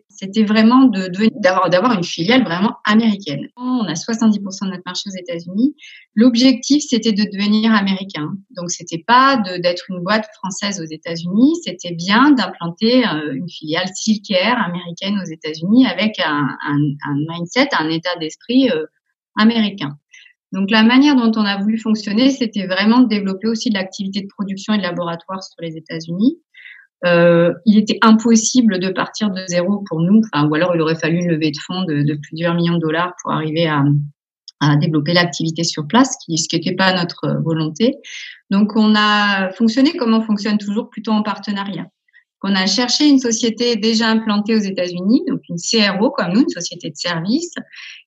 c'était 0.09 0.43
vraiment 0.43 0.85
de 0.85 1.09
d'avoir 1.39 1.69
d'avoir 1.69 1.93
une 1.93 2.03
filiale 2.03 2.43
vraiment 2.43 2.75
américaine. 2.83 3.47
On 3.55 3.85
a 3.85 3.93
70% 3.93 4.65
de 4.65 4.71
notre 4.71 4.83
marché 4.85 5.03
aux 5.07 5.17
États-Unis. 5.17 5.75
L'objectif 6.15 6.83
c'était 6.85 7.13
de 7.13 7.23
devenir 7.31 7.73
américain. 7.73 8.33
Donc, 8.57 8.71
c'était 8.71 9.03
pas 9.07 9.41
d'être 9.61 9.85
une 9.89 10.03
boîte 10.03 10.27
française 10.35 10.81
aux 10.81 10.91
États-Unis, 10.91 11.55
c'était 11.63 11.93
bien 11.93 12.31
d'implanter 12.31 13.05
une 13.05 13.49
filiale 13.49 13.87
Silkair 13.95 14.57
américaine 14.61 15.17
aux 15.23 15.31
États-Unis 15.31 15.85
avec 15.87 16.19
un, 16.19 16.57
un, 16.67 16.77
un 17.07 17.15
mindset, 17.29 17.69
un 17.77 17.89
état 17.89 18.15
d'esprit 18.19 18.48
euh, 18.71 18.85
américain. 19.37 19.97
Donc 20.51 20.71
la 20.71 20.83
manière 20.83 21.15
dont 21.15 21.31
on 21.35 21.45
a 21.45 21.57
voulu 21.57 21.77
fonctionner, 21.77 22.31
c'était 22.31 22.65
vraiment 22.65 23.01
de 23.01 23.07
développer 23.07 23.47
aussi 23.47 23.69
de 23.69 23.75
l'activité 23.75 24.21
de 24.21 24.27
production 24.27 24.73
et 24.73 24.77
de 24.77 24.83
laboratoire 24.83 25.43
sur 25.43 25.55
les 25.59 25.77
États-Unis. 25.77 26.39
Euh, 27.05 27.53
il 27.65 27.77
était 27.77 27.97
impossible 28.01 28.79
de 28.79 28.89
partir 28.89 29.29
de 29.29 29.41
zéro 29.47 29.83
pour 29.87 30.01
nous, 30.01 30.21
ou 30.21 30.55
alors 30.55 30.75
il 30.75 30.81
aurait 30.81 30.95
fallu 30.95 31.19
une 31.19 31.29
levée 31.29 31.51
de 31.51 31.59
fonds 31.65 31.83
de, 31.83 32.19
plusieurs 32.23 32.55
millions 32.55 32.73
de 32.73 32.79
dollars 32.79 33.13
pour 33.21 33.31
arriver 33.31 33.67
à, 33.67 33.83
développer 34.81 35.13
l'activité 35.13 35.63
sur 35.63 35.87
place, 35.87 36.17
ce 36.27 36.47
qui 36.49 36.55
n'était 36.57 36.75
pas 36.75 36.93
notre 36.93 37.41
volonté. 37.41 37.95
Donc 38.49 38.75
on 38.75 38.93
a 38.93 39.51
fonctionné 39.53 39.95
comme 39.95 40.13
on 40.13 40.19
fonctionne 40.19 40.57
toujours, 40.57 40.89
plutôt 40.89 41.11
en 41.11 41.23
partenariat 41.23 41.85
qu'on 42.39 42.55
a 42.55 42.65
cherché 42.65 43.07
une 43.07 43.19
société 43.19 43.75
déjà 43.75 44.07
implantée 44.07 44.55
aux 44.55 44.59
États-Unis, 44.59 45.23
donc 45.27 45.41
une 45.49 45.57
CRO 45.57 46.09
comme 46.11 46.33
nous, 46.33 46.41
une 46.41 46.49
société 46.49 46.89
de 46.89 46.95
service, 46.95 47.53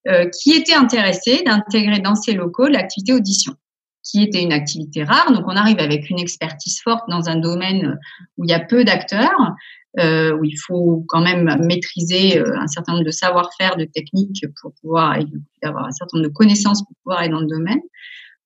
euh, 0.09 0.27
qui 0.29 0.53
était 0.53 0.75
intéressée 0.75 1.43
d'intégrer 1.45 2.01
dans 2.01 2.15
ses 2.15 2.33
locaux 2.33 2.67
l'activité 2.67 3.13
audition, 3.13 3.55
qui 4.03 4.23
était 4.23 4.43
une 4.43 4.53
activité 4.53 5.05
rare. 5.05 5.33
Donc 5.33 5.45
on 5.47 5.57
arrive 5.57 5.79
avec 5.79 6.09
une 6.09 6.19
expertise 6.19 6.81
forte 6.83 7.05
dans 7.09 7.29
un 7.29 7.37
domaine 7.37 7.99
où 8.39 8.45
il 8.45 8.51
y 8.51 8.55
a 8.55 8.61
peu 8.61 8.85
d'acteurs, 8.85 9.55
euh, 10.01 10.35
où 10.39 10.45
il 10.45 10.57
faut 10.57 11.05
quand 11.09 11.21
même 11.21 11.59
maîtriser 11.67 12.39
euh, 12.39 12.59
un 12.59 12.67
certain 12.67 12.93
nombre 12.93 13.05
de 13.05 13.11
savoir-faire, 13.11 13.77
de 13.77 13.85
techniques 13.85 14.47
pour 14.63 14.73
pouvoir 14.81 15.19
avoir 15.63 15.85
un 15.85 15.93
certain 15.93 16.17
nombre 16.17 16.31
de 16.31 16.33
connaissances 16.35 16.83
pour 16.83 16.97
pouvoir 17.03 17.21
aller 17.21 17.29
dans 17.29 17.41
le 17.41 17.47
domaine. 17.47 17.81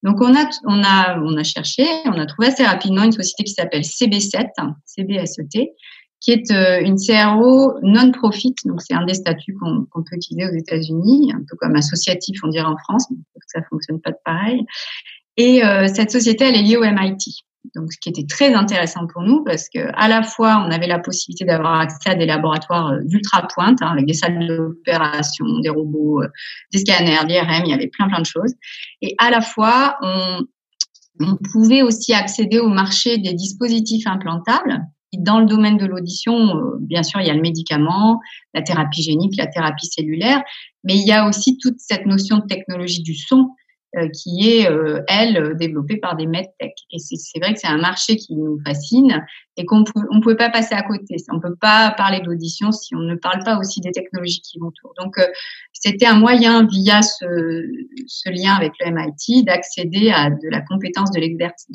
Donc 0.07 0.21
on 0.21 0.37
a, 0.37 0.49
on 0.65 0.85
a, 0.85 1.19
on 1.19 1.37
a 1.37 1.43
cherché, 1.43 1.85
on 2.05 2.13
a 2.13 2.27
trouvé 2.27 2.47
assez 2.47 2.65
rapidement 2.65 3.03
une 3.03 3.11
société 3.11 3.43
qui 3.43 3.53
s'appelle 3.53 3.83
CB7, 3.83 4.47
CBSET, 4.87 5.75
qui 6.21 6.31
est 6.31 6.51
euh, 6.53 6.81
une 6.81 6.95
CRO 6.97 7.75
non-profit. 7.83 8.55
Donc 8.67 8.83
c'est 8.83 8.95
un 8.95 9.05
des 9.05 9.15
statuts 9.15 9.55
qu'on 9.55 9.85
peut 9.93 10.15
utiliser 10.15 10.49
aux 10.49 10.55
États-Unis, 10.55 11.33
un 11.35 11.41
peu 11.41 11.57
comme 11.57 11.75
associatif, 11.75 12.39
on 12.45 12.49
dirait 12.49 12.67
en 12.67 12.77
France, 12.77 13.07
mais 13.11 13.17
ça 13.49 13.61
fonctionne 13.69 14.01
pas 14.01 14.13
de 14.13 14.19
pareil. 14.25 14.65
Et 15.37 15.65
euh, 15.65 15.89
cette 15.93 16.13
société, 16.13 16.45
elle 16.45 16.55
est 16.55 16.63
liée 16.63 16.77
au 16.77 16.85
MIT 16.85 17.45
donc 17.75 17.93
ce 17.93 17.99
qui 17.99 18.09
était 18.09 18.27
très 18.27 18.55
intéressant 18.55 19.07
pour 19.07 19.23
nous 19.23 19.43
parce 19.45 19.69
que 19.69 19.91
à 19.95 20.09
la 20.09 20.23
fois 20.23 20.65
on 20.67 20.71
avait 20.71 20.87
la 20.87 20.99
possibilité 20.99 21.45
d'avoir 21.45 21.81
accès 21.81 22.11
à 22.11 22.15
des 22.15 22.27
laboratoires 22.27 22.93
euh, 22.93 23.01
d'ultra 23.05 23.47
pointe 23.55 23.79
hein, 23.83 23.89
avec 23.89 24.07
des 24.07 24.15
salles 24.15 24.47
d'opération, 24.47 25.47
des 25.61 25.69
robots, 25.69 26.23
euh, 26.23 26.29
des 26.73 26.79
scanners, 26.79 27.27
l'IRM, 27.27 27.65
il 27.65 27.71
y 27.71 27.75
avait 27.75 27.89
plein 27.89 28.09
plein 28.09 28.21
de 28.21 28.27
choses. 28.27 28.55
Et 29.03 29.15
à 29.19 29.31
la 29.31 29.41
fois 29.41 29.97
on, 30.03 30.41
pouvait 31.51 31.81
aussi 31.81 32.13
accéder 32.13 32.59
au 32.59 32.69
marché 32.69 33.17
des 33.17 33.33
dispositifs 33.33 34.07
implantables. 34.07 34.83
Dans 35.17 35.41
le 35.41 35.47
domaine 35.47 35.79
de 35.79 35.87
l'audition, 35.87 36.57
euh, 36.57 36.77
bien 36.81 37.03
sûr, 37.03 37.23
il 37.23 37.27
y 37.27 37.31
a 37.31 37.35
le 37.35 37.41
médicament, 37.41 38.21
la 38.53 38.61
thérapie 38.61 39.03
génique, 39.03 39.35
la 39.39 39.47
thérapie 39.47 39.87
cellulaire, 39.87 40.43
mais 40.85 40.95
il 40.97 41.07
y 41.07 41.13
a 41.13 41.27
aussi 41.27 41.57
toute 41.57 41.77
cette 41.79 42.05
notion 42.05 42.39
de 42.39 42.45
technologie 42.45 43.03
du 43.03 43.15
son 43.15 43.49
qui 44.13 44.49
est, 44.51 44.71
euh, 44.71 45.03
elle, 45.09 45.57
développée 45.57 45.97
par 45.97 46.17
des 46.17 46.27
medtech. 46.27 46.75
Et 46.93 46.99
c'est 46.99 47.39
vrai 47.41 47.55
que 47.55 47.61
c'est 47.61 47.67
un 47.67 47.79
marché 47.79 48.17
qui 48.17 48.35
nous 48.35 48.59
fascine 48.65 49.25
et 49.57 49.65
qu'on 49.65 49.81
ne 49.81 50.21
pouvait 50.21 50.37
pas 50.37 50.51
passer 50.51 50.75
à 50.75 50.83
côté. 50.83 51.17
On 51.31 51.37
ne 51.37 51.41
peut 51.41 51.57
pas 51.61 51.93
parler 51.97 52.21
d'audition 52.21 52.73
si 52.73 52.95
on 52.95 53.01
ne 53.01 53.15
parle 53.17 53.43
pas 53.45 53.59
aussi 53.59 53.81
des 53.81 53.91
technologies 53.91 54.41
qui 54.41 54.59
vont 54.59 54.69
autour. 54.69 54.93
Donc, 55.03 55.19
euh, 55.19 55.27
c'était 55.73 56.07
un 56.07 56.19
moyen, 56.19 56.67
via 56.67 57.03
ce, 57.03 57.25
ce, 58.07 58.31
lien 58.31 58.55
avec 58.55 58.73
le 58.81 58.91
MIT, 58.91 59.45
d'accéder 59.45 60.11
à 60.11 60.31
de 60.31 60.49
la 60.51 60.61
compétence, 60.61 61.11
de 61.11 61.21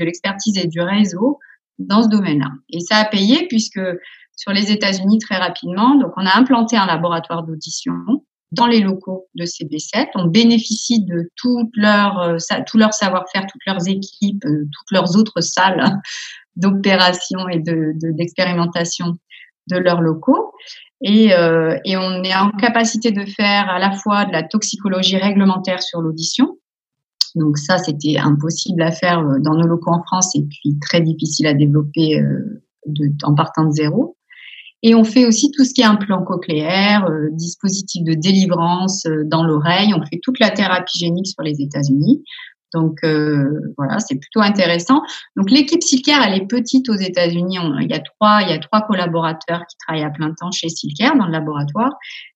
l'expertise 0.03 0.57
et 0.57 0.67
du 0.67 0.81
réseau 0.81 1.39
dans 1.79 2.03
ce 2.03 2.09
domaine-là. 2.09 2.51
Et 2.69 2.79
ça 2.79 2.97
a 2.97 3.05
payé 3.05 3.47
puisque 3.47 3.81
sur 4.35 4.51
les 4.51 4.71
États-Unis, 4.71 5.19
très 5.19 5.37
rapidement, 5.37 5.95
donc 5.95 6.13
on 6.17 6.25
a 6.25 6.37
implanté 6.37 6.77
un 6.77 6.85
laboratoire 6.85 7.43
d'audition 7.43 7.93
dans 8.51 8.67
les 8.67 8.81
locaux 8.81 9.27
de 9.36 9.46
CB7. 9.46 10.08
On 10.15 10.25
bénéficie 10.25 11.03
de 11.03 11.29
tout 11.36 11.70
leur, 11.75 12.20
euh, 12.20 12.38
tout 12.67 12.77
leur 12.77 12.93
savoir-faire, 12.93 13.46
toutes 13.48 13.65
leurs 13.65 13.88
équipes, 13.88 14.43
euh, 14.46 14.65
toutes 14.65 14.91
leurs 14.91 15.15
autres 15.15 15.41
salles 15.41 15.84
d'opération 16.55 17.48
et 17.50 17.60
de, 17.60 17.93
d'expérimentation 18.12 19.17
de, 19.67 19.77
leurs 19.77 20.01
locaux. 20.01 20.51
Et, 21.01 21.34
euh, 21.34 21.77
et 21.86 21.98
on 21.98 22.24
est 22.24 22.36
en 22.36 22.51
capacité 22.51 23.12
de 23.12 23.25
faire 23.25 23.70
à 23.70 23.79
la 23.79 23.91
fois 23.91 24.25
de 24.25 24.31
la 24.31 24.43
toxicologie 24.43 25.17
réglementaire 25.17 25.81
sur 25.81 26.01
l'audition. 26.01 26.58
Donc 27.36 27.58
ça, 27.58 27.77
c'était 27.77 28.17
impossible 28.17 28.81
à 28.81 28.91
faire 28.91 29.24
dans 29.39 29.55
nos 29.55 29.65
locaux 29.65 29.91
en 29.91 30.03
France 30.03 30.36
et 30.36 30.43
puis 30.43 30.77
très 30.81 31.00
difficile 31.00 31.48
à 31.48 31.53
développer 31.53 32.22
de, 32.86 33.12
en 33.24 33.34
partant 33.34 33.63
de 33.63 33.72
zéro. 33.72 34.17
Et 34.83 34.95
on 34.95 35.03
fait 35.03 35.25
aussi 35.25 35.51
tout 35.51 35.63
ce 35.63 35.73
qui 35.73 35.81
est 35.81 35.85
implant 35.85 36.23
cochléaire, 36.23 37.05
euh, 37.05 37.29
dispositif 37.31 38.03
de 38.03 38.13
délivrance 38.13 39.05
euh, 39.05 39.23
dans 39.25 39.43
l'oreille. 39.43 39.93
On 39.95 40.03
fait 40.05 40.19
toute 40.23 40.39
la 40.39 40.50
thérapie 40.50 40.97
génique 40.97 41.27
sur 41.27 41.43
les 41.43 41.61
États-Unis. 41.61 42.23
Donc 42.73 43.00
euh, 43.03 43.73
voilà, 43.77 44.00
c'est 44.00 44.15
plutôt 44.15 44.39
intéressant. 44.39 45.01
Donc 45.35 45.51
l'équipe 45.51 45.83
Silcare, 45.83 46.23
elle 46.23 46.41
est 46.41 46.47
petite 46.47 46.88
aux 46.89 46.95
États-Unis. 46.95 47.57
Il 47.81 47.91
y 47.91 47.93
a 47.93 48.00
trois, 48.00 48.41
il 48.43 48.50
y 48.50 48.53
a 48.53 48.59
trois 48.59 48.81
collaborateurs 48.81 49.65
qui 49.69 49.75
travaillent 49.77 50.05
à 50.05 50.09
plein 50.09 50.33
temps 50.39 50.51
chez 50.51 50.69
Silcare 50.69 51.17
dans 51.17 51.25
le 51.25 51.33
laboratoire. 51.33 51.91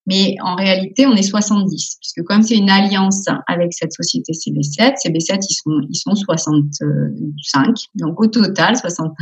Mais 0.07 0.35
en 0.43 0.55
réalité, 0.55 1.07
on 1.07 1.13
est 1.13 1.23
70 1.23 1.97
puisque 2.01 2.21
comme 2.27 2.43
c'est 2.43 2.57
une 2.57 2.69
alliance 2.69 3.23
avec 3.47 3.73
cette 3.73 3.93
société 3.93 4.33
CB7, 4.33 4.95
CB7 5.05 5.39
ils 5.49 5.53
sont 5.53 5.81
ils 5.89 5.95
sont 5.95 6.15
65. 6.15 7.75
Donc 7.95 8.19
au 8.19 8.27
total 8.27 8.75
65 8.75 9.13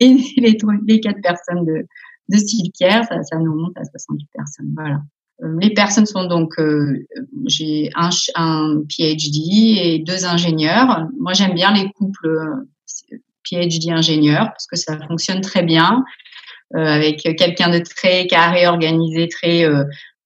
et 0.00 0.16
les, 0.38 0.58
les 0.86 1.00
quatre 1.00 1.20
personnes 1.20 1.66
de 1.66 1.86
de 2.30 2.36
Silkière, 2.36 3.04
ça, 3.04 3.22
ça 3.22 3.38
nous 3.38 3.54
monte 3.54 3.76
à 3.76 3.84
68 3.84 4.28
personnes. 4.32 4.72
Voilà. 4.74 5.00
Euh, 5.42 5.56
les 5.60 5.70
personnes 5.70 6.06
sont 6.06 6.24
donc, 6.24 6.58
euh, 6.58 7.06
j'ai 7.46 7.90
un, 7.94 8.10
un, 8.34 8.82
PhD 8.88 9.78
et 9.82 9.98
deux 9.98 10.24
ingénieurs. 10.24 11.06
Moi, 11.18 11.32
j'aime 11.32 11.54
bien 11.54 11.72
les 11.72 11.90
couples 11.92 12.26
euh, 12.26 13.18
PhD 13.48 13.90
ingénieurs 13.90 14.50
parce 14.50 14.66
que 14.66 14.76
ça 14.76 14.98
fonctionne 15.06 15.40
très 15.40 15.62
bien 15.62 16.04
avec 16.72 17.22
quelqu'un 17.36 17.68
de 17.68 17.80
très 17.80 18.28
carré, 18.28 18.68
organisé, 18.68 19.26
très 19.26 19.64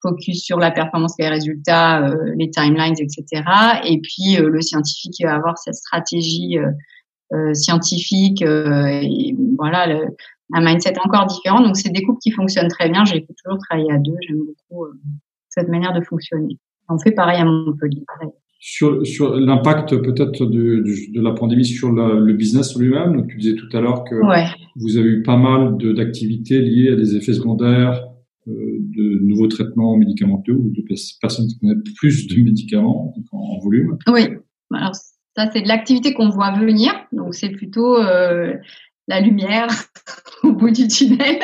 focus 0.02 0.44
sur 0.44 0.58
la 0.58 0.70
performance, 0.70 1.14
les 1.18 1.28
résultats, 1.28 2.06
les 2.36 2.50
timelines, 2.50 2.96
etc. 2.98 3.42
Et 3.84 3.98
puis 4.02 4.36
le 4.36 4.60
scientifique 4.60 5.12
qui 5.12 5.22
va 5.22 5.36
avoir 5.36 5.56
cette 5.56 5.76
stratégie 5.76 6.58
scientifique 7.54 8.42
et 8.42 9.34
voilà 9.56 9.86
le, 9.86 10.08
un 10.52 10.64
mindset 10.64 10.94
encore 11.04 11.26
différent. 11.26 11.60
Donc, 11.60 11.76
c'est 11.76 11.90
des 11.90 12.02
couples 12.02 12.20
qui 12.22 12.30
fonctionnent 12.30 12.68
très 12.68 12.88
bien. 12.90 13.04
J'ai 13.04 13.26
toujours 13.42 13.58
travailler 13.58 13.92
à 13.92 13.98
deux. 13.98 14.16
J'aime 14.26 14.38
beaucoup 14.38 14.84
euh, 14.84 14.92
cette 15.48 15.68
manière 15.68 15.92
de 15.92 16.02
fonctionner. 16.02 16.58
On 16.88 16.98
fait 16.98 17.12
pareil 17.12 17.40
à 17.40 17.44
Montpellier. 17.44 18.04
Sur, 18.60 19.06
sur 19.06 19.34
l'impact 19.34 19.96
peut-être 19.96 20.46
de, 20.46 20.82
de, 21.14 21.20
la 21.20 21.32
pandémie 21.32 21.66
sur 21.66 21.92
le 21.92 22.32
business 22.32 22.76
lui-même, 22.78 23.14
donc 23.14 23.28
tu 23.28 23.36
disais 23.36 23.56
tout 23.56 23.68
à 23.76 23.80
l'heure 23.80 24.04
que 24.04 24.14
vous 24.76 24.96
avez 24.96 25.10
eu 25.10 25.22
pas 25.22 25.36
mal 25.36 25.76
d'activités 25.94 26.60
liées 26.60 26.90
à 26.90 26.96
des 26.96 27.14
effets 27.14 27.34
secondaires, 27.34 28.02
euh, 28.46 28.78
de 28.96 29.20
nouveaux 29.22 29.48
traitements 29.48 29.96
médicamenteux 29.96 30.52
ou 30.52 30.70
de 30.70 30.82
personnes 31.20 31.46
qui 31.46 31.58
connaissent 31.58 31.94
plus 31.96 32.26
de 32.26 32.42
médicaments 32.42 33.14
en, 33.32 33.58
volume. 33.60 33.96
Oui, 34.06 34.28
alors 34.72 34.94
ça 34.94 35.50
c'est 35.50 35.62
de 35.62 35.68
l'activité 35.68 36.12
qu'on 36.12 36.28
voit 36.28 36.58
venir, 36.58 36.92
donc 37.12 37.34
c'est 37.34 37.48
plutôt 37.48 37.96
euh, 37.96 38.54
la 39.08 39.20
lumière 39.20 39.68
au 40.42 40.52
bout 40.52 40.70
du 40.70 40.88
tunnel. 40.88 41.40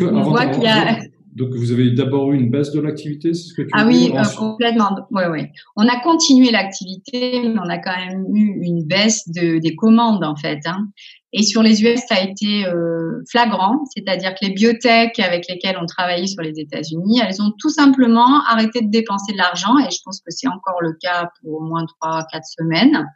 on 0.00 0.22
voit 0.22 0.46
qu'il 0.46 0.62
y 0.62 0.66
a... 0.66 0.98
Donc, 1.34 1.54
vous 1.54 1.72
avez 1.72 1.90
d'abord 1.90 2.32
eu 2.32 2.36
une 2.36 2.50
baisse 2.50 2.72
de 2.72 2.80
l'activité, 2.80 3.32
c'est 3.32 3.48
ce 3.48 3.54
que 3.54 3.62
tu 3.62 3.68
Ah 3.72 3.86
oui, 3.86 4.12
euh, 4.14 4.22
complètement. 4.36 4.90
Ouais, 5.10 5.28
ouais. 5.28 5.50
On 5.76 5.88
a 5.88 5.98
continué 6.00 6.50
l'activité, 6.50 7.40
mais 7.42 7.58
on 7.58 7.70
a 7.70 7.78
quand 7.78 7.96
même 7.96 8.26
eu 8.34 8.60
une 8.62 8.84
baisse 8.84 9.26
de, 9.30 9.58
des 9.58 9.74
commandes, 9.74 10.24
en 10.24 10.36
fait. 10.36 10.60
Hein. 10.66 10.88
Et 11.32 11.42
sur 11.42 11.62
les 11.62 11.82
US, 11.82 12.00
ça 12.06 12.16
a 12.16 12.20
été 12.20 12.66
euh, 12.66 13.22
flagrant, 13.30 13.82
c'est-à-dire 13.94 14.34
que 14.34 14.44
les 14.44 14.50
biotech 14.52 15.18
avec 15.20 15.48
lesquelles 15.48 15.78
on 15.80 15.86
travaillait 15.86 16.26
sur 16.26 16.42
les 16.42 16.60
États-Unis, 16.60 17.22
elles 17.26 17.40
ont 17.40 17.52
tout 17.58 17.70
simplement 17.70 18.44
arrêté 18.46 18.82
de 18.82 18.90
dépenser 18.90 19.32
de 19.32 19.38
l'argent, 19.38 19.78
et 19.78 19.90
je 19.90 20.00
pense 20.04 20.20
que 20.20 20.30
c'est 20.30 20.48
encore 20.48 20.82
le 20.82 20.92
cas 21.00 21.30
pour 21.40 21.54
au 21.54 21.64
moins 21.64 21.86
trois, 21.86 22.26
quatre 22.30 22.44
semaines 22.44 23.06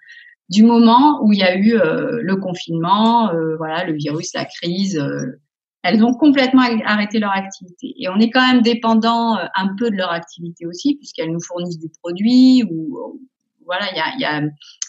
du 0.48 0.62
moment 0.62 1.24
où 1.24 1.32
il 1.32 1.38
y 1.38 1.42
a 1.42 1.56
eu 1.56 1.74
euh, 1.74 2.20
le 2.22 2.36
confinement, 2.36 3.30
euh, 3.32 3.56
voilà, 3.56 3.84
le 3.84 3.94
virus, 3.94 4.32
la 4.34 4.44
crise, 4.44 4.98
euh, 4.98 5.40
elles 5.82 6.04
ont 6.04 6.14
complètement 6.14 6.62
arrêté 6.84 7.18
leur 7.18 7.32
activité. 7.32 7.94
Et 7.98 8.08
on 8.08 8.18
est 8.18 8.30
quand 8.30 8.46
même 8.46 8.62
dépendant 8.62 9.36
un 9.54 9.74
peu 9.78 9.90
de 9.90 9.96
leur 9.96 10.10
activité 10.10 10.66
aussi, 10.66 10.96
puisqu'elles 10.96 11.30
nous 11.30 11.42
fournissent 11.42 11.78
du 11.78 11.88
produit 12.02 12.64
ou 12.68 13.20
voilà, 13.64 13.86
il 13.92 13.96
y 13.96 14.00
a, 14.00 14.16
y 14.18 14.24
a 14.24 14.48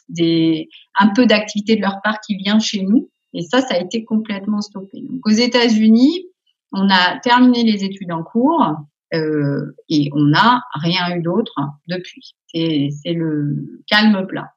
des, 0.10 0.70
un 0.98 1.10
peu 1.10 1.28
d'activité 1.28 1.76
de 1.76 1.82
leur 1.82 2.02
part 2.04 2.20
qui 2.22 2.36
vient 2.36 2.60
chez 2.60 2.82
nous. 2.82 3.10
Et 3.34 3.42
ça, 3.44 3.62
ça 3.62 3.76
a 3.76 3.80
été 3.80 4.06
complètement 4.06 4.62
stoppé. 4.62 5.02
Donc, 5.02 5.26
aux 5.26 5.32
États-Unis, 5.32 6.26
on 6.72 6.90
a 6.90 7.20
terminé 7.20 7.64
les 7.64 7.84
études 7.84 8.12
en 8.12 8.24
cours 8.24 8.76
euh, 9.14 9.76
et 9.90 10.10
on 10.14 10.26
n'a 10.26 10.62
rien 10.74 11.16
eu 11.16 11.22
d'autre 11.22 11.54
depuis. 11.88 12.36
C'est 12.48 13.14
le 13.14 13.82
calme 13.88 14.26
plat. 14.28 14.54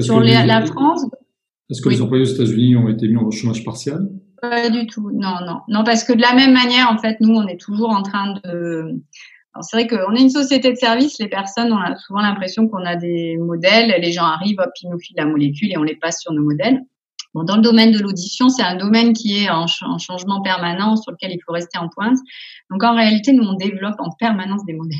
Sur 0.00 0.20
la 0.20 0.64
France. 0.66 1.06
Est-ce 1.70 1.80
que 1.80 1.88
les 1.88 2.02
employés 2.02 2.22
aux 2.22 2.34
États-Unis 2.34 2.76
ont 2.76 2.88
été 2.88 3.08
mis 3.08 3.16
en 3.16 3.30
chômage 3.30 3.64
partiel? 3.64 4.08
Pas 4.40 4.68
du 4.68 4.86
tout. 4.86 5.10
Non, 5.10 5.36
non, 5.46 5.60
non, 5.68 5.84
parce 5.84 6.04
que 6.04 6.12
de 6.12 6.20
la 6.20 6.34
même 6.34 6.52
manière, 6.52 6.90
en 6.90 6.98
fait, 6.98 7.16
nous, 7.20 7.34
on 7.34 7.46
est 7.46 7.58
toujours 7.58 7.90
en 7.90 8.02
train 8.02 8.34
de 8.44 9.00
c'est 9.60 9.76
vrai 9.76 9.86
qu'on 9.86 10.14
est 10.14 10.20
une 10.20 10.30
société 10.30 10.72
de 10.72 10.76
service, 10.76 11.18
les 11.20 11.28
personnes 11.28 11.72
ont 11.72 11.96
souvent 11.98 12.22
l'impression 12.22 12.68
qu'on 12.68 12.84
a 12.84 12.96
des 12.96 13.36
modèles, 13.36 13.94
les 14.00 14.12
gens 14.12 14.24
arrivent, 14.24 14.58
hop, 14.58 14.70
ils 14.82 14.90
nous 14.90 14.98
filent 14.98 15.16
la 15.16 15.26
molécule 15.26 15.70
et 15.70 15.78
on 15.78 15.82
les 15.82 15.96
passe 15.96 16.20
sur 16.20 16.32
nos 16.32 16.42
modèles. 16.42 16.80
Bon, 17.34 17.44
dans 17.44 17.56
le 17.56 17.62
domaine 17.62 17.92
de 17.92 17.98
l'audition, 17.98 18.48
c'est 18.48 18.62
un 18.62 18.76
domaine 18.76 19.12
qui 19.12 19.42
est 19.42 19.50
en, 19.50 19.66
changement 19.66 20.40
permanent, 20.42 20.96
sur 20.96 21.12
lequel 21.12 21.32
il 21.32 21.40
faut 21.44 21.52
rester 21.52 21.78
en 21.78 21.88
pointe. 21.88 22.18
Donc 22.70 22.82
en 22.82 22.94
réalité, 22.94 23.32
nous, 23.32 23.44
on 23.44 23.54
développe 23.54 23.96
en 23.98 24.10
permanence 24.18 24.64
des 24.64 24.74
modèles. 24.74 24.98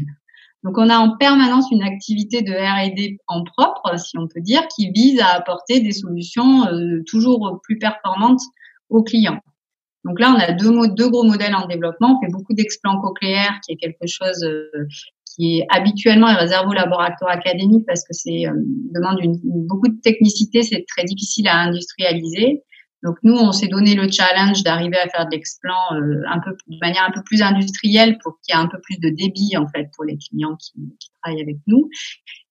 Donc 0.65 0.79
on 0.79 0.89
a 0.89 0.97
en 0.97 1.17
permanence 1.17 1.71
une 1.71 1.83
activité 1.83 2.41
de 2.43 2.53
R&D 2.53 3.19
en 3.29 3.45
propre, 3.45 3.99
si 3.99 4.17
on 4.19 4.27
peut 4.27 4.41
dire, 4.41 4.67
qui 4.75 4.91
vise 4.91 5.21
à 5.21 5.29
apporter 5.35 5.81
des 5.81 5.93
solutions 5.93 6.67
euh, 6.67 7.03
toujours 7.07 7.61
plus 7.63 7.79
performantes 7.79 8.41
aux 8.89 9.03
clients. 9.03 9.41
Donc 10.05 10.21
là, 10.21 10.35
on 10.35 10.39
a 10.39 10.53
deux, 10.53 10.89
deux 10.89 11.09
gros 11.11 11.25
modèles 11.25 11.55
en 11.55 11.67
développement. 11.67 12.19
On 12.19 12.25
fait 12.25 12.33
beaucoup 12.33 12.55
d'explants 12.55 13.01
cochléaires, 13.01 13.59
qui 13.65 13.73
est 13.73 13.77
quelque 13.77 14.07
chose 14.07 14.43
euh, 14.45 14.87
qui 15.35 15.59
est 15.59 15.67
habituellement 15.71 16.35
réservé 16.35 16.69
aux 16.69 16.75
laboratoires 16.75 17.31
académiques 17.31 17.85
parce 17.87 18.03
que 18.03 18.13
c'est 18.13 18.47
euh, 18.47 18.53
demande 18.95 19.19
beaucoup 19.45 19.89
de 19.89 20.01
technicité, 20.01 20.63
c'est 20.63 20.85
très 20.87 21.05
difficile 21.05 21.49
à 21.49 21.59
industrialiser. 21.59 22.63
Donc 23.05 23.17
nous, 23.23 23.37
on 23.37 23.53
s'est 23.53 23.69
donné 23.69 23.95
le 23.95 24.11
challenge 24.11 24.63
d'arriver 24.63 24.97
à 24.97 25.09
faire 25.09 25.27
de 25.27 25.33
l'explant 25.33 25.93
euh, 25.93 26.23
un 26.27 26.41
peu 26.41 26.57
de 26.69 26.79
manière 26.81 27.05
un 27.07 27.13
peu 27.13 27.23
plus 27.23 27.43
industrielle 27.43 28.17
pour 28.23 28.41
qu'il 28.41 28.55
y 28.55 28.59
ait 28.59 28.61
un 28.61 28.67
peu 28.67 28.79
plus 28.81 28.99
de 28.99 29.11
débit 29.11 29.57
en 29.59 29.69
fait 29.69 29.91
pour 29.95 30.05
les 30.05 30.17
clients 30.17 30.57
qui, 30.57 30.73
qui 30.99 31.11
travaillent 31.23 31.43
avec 31.43 31.59
nous. 31.67 31.91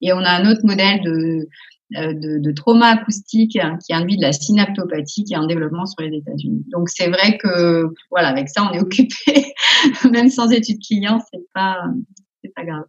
Et 0.01 0.13
on 0.13 0.19
a 0.19 0.29
un 0.29 0.49
autre 0.49 0.61
modèle 0.63 1.01
de 1.01 1.47
euh, 1.95 2.13
de, 2.13 2.39
de, 2.39 2.51
trauma 2.51 2.87
acoustique 2.87 3.55
hein, 3.55 3.77
qui 3.85 3.93
induit 3.93 4.17
de 4.17 4.21
la 4.23 4.31
synaptopathie 4.31 5.25
qui 5.25 5.33
est 5.33 5.37
en 5.37 5.45
développement 5.45 5.85
sur 5.85 6.01
les 6.01 6.17
États-Unis. 6.17 6.65
Donc 6.71 6.89
c'est 6.89 7.07
vrai 7.07 7.37
que 7.37 7.85
voilà, 8.09 8.29
avec 8.29 8.49
ça 8.49 8.67
on 8.67 8.73
est 8.73 8.79
occupé, 8.79 9.53
même 10.11 10.29
sans 10.29 10.49
études 10.49 10.79
clients, 10.83 11.19
c'est 11.31 11.43
pas 11.53 11.77
c'est 12.41 12.51
pas 12.55 12.63
grave. 12.63 12.85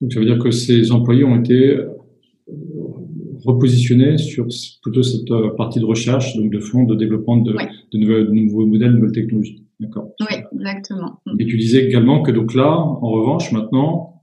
Donc 0.00 0.12
ça 0.12 0.20
veut 0.20 0.26
dire 0.26 0.38
que 0.38 0.50
ces 0.50 0.92
employés 0.92 1.24
ont 1.24 1.40
été 1.40 1.78
repositionnés 3.44 4.18
sur 4.18 4.46
plutôt 4.82 5.02
cette 5.02 5.30
euh, 5.30 5.50
partie 5.56 5.80
de 5.80 5.84
recherche, 5.84 6.36
donc 6.36 6.50
de 6.50 6.60
fonds 6.60 6.84
de 6.84 6.94
développement 6.94 7.38
de, 7.38 7.52
de, 7.52 7.98
de 7.98 8.30
nouveaux 8.30 8.66
modèles, 8.66 8.92
de 8.92 8.96
nouvelles 8.96 9.12
technologies. 9.12 9.64
D'accord. 9.80 10.10
Oui, 10.20 10.36
exactement. 10.54 11.20
Et 11.38 11.46
tu 11.46 11.56
disais 11.56 11.84
également 11.84 12.22
que 12.22 12.30
donc 12.30 12.54
là, 12.54 12.70
en 12.78 13.10
revanche, 13.10 13.50
maintenant, 13.50 14.22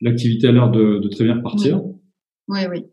l'activité 0.00 0.48
a 0.48 0.52
l'air 0.52 0.70
de, 0.70 0.98
de 0.98 1.08
très 1.08 1.24
bien 1.24 1.36
repartir. 1.36 1.82
Oui, 2.48 2.60
oui. 2.70 2.84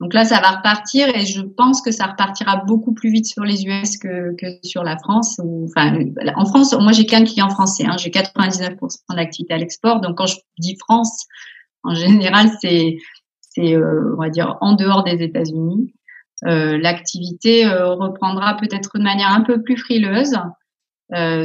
Donc 0.00 0.14
là, 0.14 0.24
ça 0.24 0.40
va 0.40 0.58
repartir 0.58 1.08
et 1.08 1.26
je 1.26 1.40
pense 1.40 1.82
que 1.82 1.90
ça 1.90 2.06
repartira 2.06 2.62
beaucoup 2.66 2.92
plus 2.92 3.10
vite 3.10 3.26
sur 3.26 3.42
les 3.42 3.64
US 3.64 3.98
que, 3.98 4.36
que 4.36 4.46
sur 4.62 4.84
la 4.84 4.96
France. 4.96 5.40
enfin, 5.40 5.98
en 6.36 6.44
France, 6.44 6.72
moi, 6.78 6.92
j'ai 6.92 7.04
qu'un 7.04 7.24
client 7.24 7.50
français. 7.50 7.84
Hein, 7.84 7.96
j'ai 7.98 8.10
99% 8.10 9.16
d'activité 9.16 9.54
à 9.54 9.58
l'export. 9.58 10.00
Donc 10.00 10.16
quand 10.16 10.26
je 10.26 10.36
dis 10.58 10.76
France, 10.78 11.26
en 11.82 11.94
général, 11.94 12.48
c'est 12.60 12.96
c'est 13.58 13.74
euh, 13.74 14.14
on 14.16 14.20
va 14.20 14.30
dire 14.30 14.56
en 14.60 14.74
dehors 14.74 15.04
des 15.04 15.22
États-Unis. 15.22 15.92
Euh, 16.46 16.78
L'activité 16.78 17.66
euh, 17.66 17.94
reprendra 17.94 18.56
peut-être 18.56 18.96
de 18.96 19.02
manière 19.02 19.30
un 19.30 19.42
peu 19.42 19.62
plus 19.62 19.76
frileuse. 19.76 20.38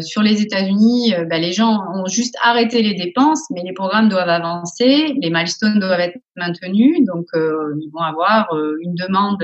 Sur 0.01 0.21
les 0.21 0.41
États-Unis, 0.41 1.13
bah, 1.29 1.37
les 1.37 1.53
gens 1.53 1.79
ont 1.93 2.05
juste 2.05 2.35
arrêté 2.43 2.81
les 2.81 2.95
dépenses, 2.95 3.49
mais 3.49 3.61
les 3.63 3.71
programmes 3.71 4.09
doivent 4.09 4.27
avancer, 4.27 5.13
les 5.21 5.29
milestones 5.29 5.79
doivent 5.79 6.01
être 6.01 6.17
maintenus, 6.35 6.97
donc 7.07 7.27
ils 7.33 7.89
vont 7.93 8.01
avoir 8.01 8.49
une 8.81 8.93
demande 8.93 9.41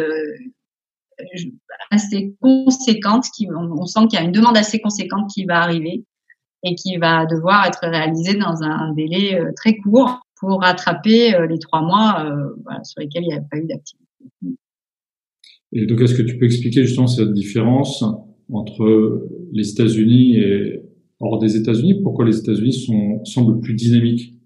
assez 1.90 2.36
conséquente. 2.42 3.28
On, 3.50 3.86
sent 3.86 4.08
qu'il 4.10 4.20
y 4.20 4.22
a 4.22 4.26
une 4.26 4.34
demande 4.34 4.58
assez 4.58 4.82
conséquente 4.82 5.30
qui 5.34 5.46
va 5.46 5.62
arriver 5.62 6.04
et 6.64 6.76
qui 6.76 6.98
va 6.98 7.26
devoir 7.26 7.66
être 7.68 7.88
réalisée 7.88 8.36
dans 8.36 8.62
un 8.62 8.92
délai 8.92 9.42
très 9.56 9.78
court 9.78 10.20
pour 10.40 10.62
rattraper 10.62 11.36
les 11.50 11.60
trois 11.60 11.82
mois 11.82 12.26
voilà, 12.64 12.84
sur 12.84 13.02
lesquels 13.02 13.24
il 13.24 13.30
n'y 13.30 13.34
a 13.34 13.42
pas 13.42 13.58
eu 13.58 13.66
d'activité. 13.66 14.06
Et 15.72 15.86
donc, 15.86 16.02
est-ce 16.02 16.16
que 16.16 16.24
tu 16.24 16.38
peux 16.38 16.46
expliquer 16.46 16.84
justement 16.84 17.08
cette 17.08 17.34
différence 17.34 18.04
entre 18.52 19.28
les 19.52 19.70
États-Unis 19.70 20.38
et 20.38 20.82
hors 21.20 21.40
des 21.40 21.58
États-Unis? 21.58 22.02
Pourquoi 22.02 22.26
les 22.26 22.38
États-Unis 22.38 22.74
sont, 22.74 23.24
semblent 23.26 23.60
plus 23.60 23.76
dynamiques? 23.76 24.39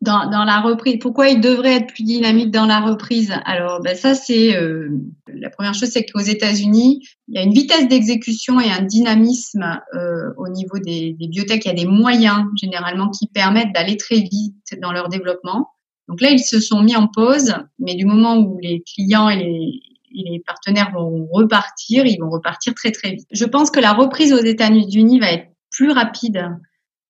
Dans, 0.00 0.30
dans, 0.30 0.44
la 0.44 0.60
reprise. 0.60 0.98
Pourquoi 1.00 1.28
ils 1.28 1.40
devraient 1.40 1.76
être 1.76 1.86
plus 1.86 2.04
dynamiques 2.04 2.50
dans 2.50 2.66
la 2.66 2.80
reprise? 2.80 3.32
Alors, 3.44 3.80
ben 3.80 3.96
ça, 3.96 4.14
c'est 4.14 4.56
euh, 4.56 4.88
la 5.26 5.50
première 5.50 5.74
chose, 5.74 5.88
c'est 5.88 6.04
qu'aux 6.04 6.20
États-Unis, 6.20 7.06
il 7.28 7.34
y 7.34 7.38
a 7.38 7.42
une 7.42 7.52
vitesse 7.52 7.88
d'exécution 7.88 8.60
et 8.60 8.70
un 8.70 8.82
dynamisme 8.82 9.80
euh, 9.94 10.32
au 10.36 10.48
niveau 10.48 10.78
des, 10.78 11.16
des 11.18 11.28
biotech. 11.28 11.64
Il 11.64 11.68
y 11.68 11.70
a 11.70 11.74
des 11.74 11.86
moyens 11.86 12.44
généralement 12.60 13.10
qui 13.10 13.26
permettent 13.26 13.72
d'aller 13.74 13.96
très 13.96 14.20
vite 14.20 14.76
dans 14.80 14.92
leur 14.92 15.08
développement. 15.08 15.70
Donc 16.08 16.20
là, 16.20 16.30
ils 16.30 16.44
se 16.44 16.60
sont 16.60 16.82
mis 16.82 16.94
en 16.94 17.08
pause, 17.08 17.54
mais 17.78 17.94
du 17.94 18.04
moment 18.04 18.36
où 18.36 18.58
les 18.60 18.82
clients 18.82 19.28
et 19.28 19.36
les, 19.36 19.80
les 20.12 20.42
partenaires 20.46 20.90
vont 20.92 21.26
repartir, 21.30 22.06
ils 22.06 22.18
vont 22.18 22.30
repartir 22.30 22.74
très 22.74 22.92
très 22.92 23.10
vite. 23.12 23.26
Je 23.32 23.44
pense 23.44 23.70
que 23.70 23.80
la 23.80 23.92
reprise 23.92 24.32
aux 24.32 24.42
États-Unis 24.42 25.20
va 25.20 25.32
être 25.32 25.48
plus 25.70 25.90
rapide 25.90 26.48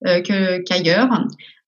euh, 0.07 0.21
qu'ailleurs. 0.23 1.09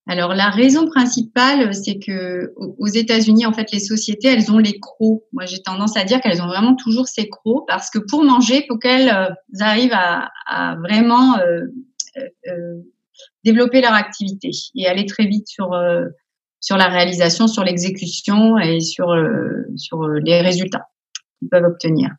Alors 0.09 0.33
la 0.33 0.49
raison 0.49 0.87
principale, 0.87 1.71
c'est 1.75 1.99
que 1.99 2.51
aux 2.57 2.87
États-Unis, 2.87 3.45
en 3.45 3.53
fait, 3.53 3.71
les 3.71 3.79
sociétés, 3.79 4.29
elles 4.29 4.51
ont 4.51 4.57
les 4.57 4.79
crocs. 4.79 5.21
Moi, 5.33 5.45
j'ai 5.45 5.61
tendance 5.61 5.95
à 5.97 6.03
dire 6.03 6.19
qu'elles 6.19 6.41
ont 6.41 6.47
vraiment 6.47 6.75
toujours 6.75 7.07
ces 7.07 7.29
crocs 7.29 7.63
parce 7.67 7.91
que 7.91 7.99
pour 7.99 8.23
manger, 8.23 8.65
faut 8.67 8.79
qu'elles 8.79 9.09
euh, 9.09 9.29
arrivent 9.59 9.93
à, 9.93 10.75
vraiment 10.77 11.37
euh, 11.37 11.61
euh, 12.47 12.81
développer 13.43 13.81
leur 13.81 13.93
activité 13.93 14.49
et 14.73 14.87
aller 14.87 15.05
très 15.05 15.27
vite 15.27 15.47
sur 15.47 15.79
sur 16.59 16.75
la 16.75 16.87
réalisation, 16.87 17.47
sur 17.47 17.63
l'exécution 17.63 18.57
et 18.57 18.79
sur 18.79 19.15
sur 19.75 20.07
les 20.07 20.41
résultats 20.41 20.87
peuvent 21.51 21.65
obtenir. 21.65 22.09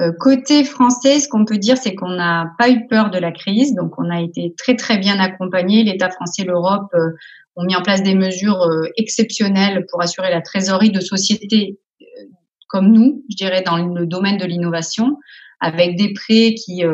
Euh, 0.00 0.12
côté 0.12 0.62
français, 0.62 1.18
ce 1.18 1.28
qu'on 1.28 1.44
peut 1.44 1.58
dire, 1.58 1.76
c'est 1.76 1.94
qu'on 1.94 2.10
n'a 2.10 2.52
pas 2.56 2.70
eu 2.70 2.86
peur 2.86 3.10
de 3.10 3.18
la 3.18 3.32
crise, 3.32 3.74
donc 3.74 3.98
on 3.98 4.10
a 4.10 4.20
été 4.20 4.54
très 4.56 4.76
très 4.76 4.98
bien 4.98 5.18
accompagné. 5.18 5.82
L'État 5.82 6.08
français, 6.10 6.44
l'Europe 6.44 6.88
euh, 6.94 7.10
ont 7.56 7.64
mis 7.64 7.74
en 7.74 7.82
place 7.82 8.02
des 8.04 8.14
mesures 8.14 8.62
euh, 8.62 8.84
exceptionnelles 8.96 9.86
pour 9.90 10.00
assurer 10.00 10.30
la 10.30 10.40
trésorerie 10.40 10.90
de 10.90 11.00
sociétés 11.00 11.78
comme 12.68 12.92
nous, 12.92 13.24
je 13.30 13.36
dirais 13.36 13.62
dans 13.62 13.78
le 13.78 14.04
domaine 14.04 14.36
de 14.36 14.44
l'innovation, 14.44 15.16
avec 15.58 15.96
des 15.96 16.12
prêts 16.12 16.52
qui 16.52 16.84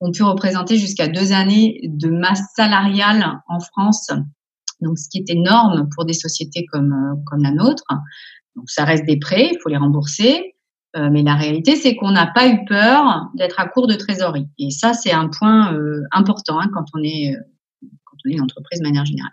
ont 0.00 0.12
pu 0.12 0.22
représenter 0.22 0.76
jusqu'à 0.76 1.08
deux 1.08 1.32
années 1.32 1.80
de 1.82 2.08
masse 2.08 2.44
salariale 2.54 3.40
en 3.48 3.58
France, 3.58 4.08
donc 4.80 4.96
ce 5.00 5.08
qui 5.08 5.18
est 5.18 5.28
énorme 5.28 5.88
pour 5.92 6.04
des 6.04 6.12
sociétés 6.12 6.64
comme 6.70 7.20
comme 7.26 7.42
la 7.42 7.50
nôtre. 7.50 7.82
Donc 8.54 8.70
ça 8.70 8.84
reste 8.84 9.04
des 9.04 9.18
prêts, 9.18 9.48
il 9.50 9.58
faut 9.60 9.68
les 9.68 9.76
rembourser. 9.76 10.55
Euh, 10.96 11.10
mais 11.10 11.22
la 11.22 11.34
réalité, 11.34 11.76
c'est 11.76 11.94
qu'on 11.94 12.10
n'a 12.10 12.26
pas 12.26 12.48
eu 12.48 12.64
peur 12.64 13.28
d'être 13.34 13.60
à 13.60 13.66
court 13.66 13.86
de 13.86 13.94
trésorerie. 13.94 14.48
Et 14.58 14.70
ça, 14.70 14.94
c'est 14.94 15.12
un 15.12 15.28
point 15.28 15.74
euh, 15.74 16.02
important 16.10 16.58
hein, 16.58 16.70
quand, 16.72 16.84
on 16.94 17.02
est, 17.02 17.34
euh, 17.34 17.40
quand 18.04 18.16
on 18.24 18.30
est 18.30 18.34
une 18.34 18.40
entreprise 18.40 18.80
de 18.80 18.84
manière 18.84 19.04
générale. 19.04 19.32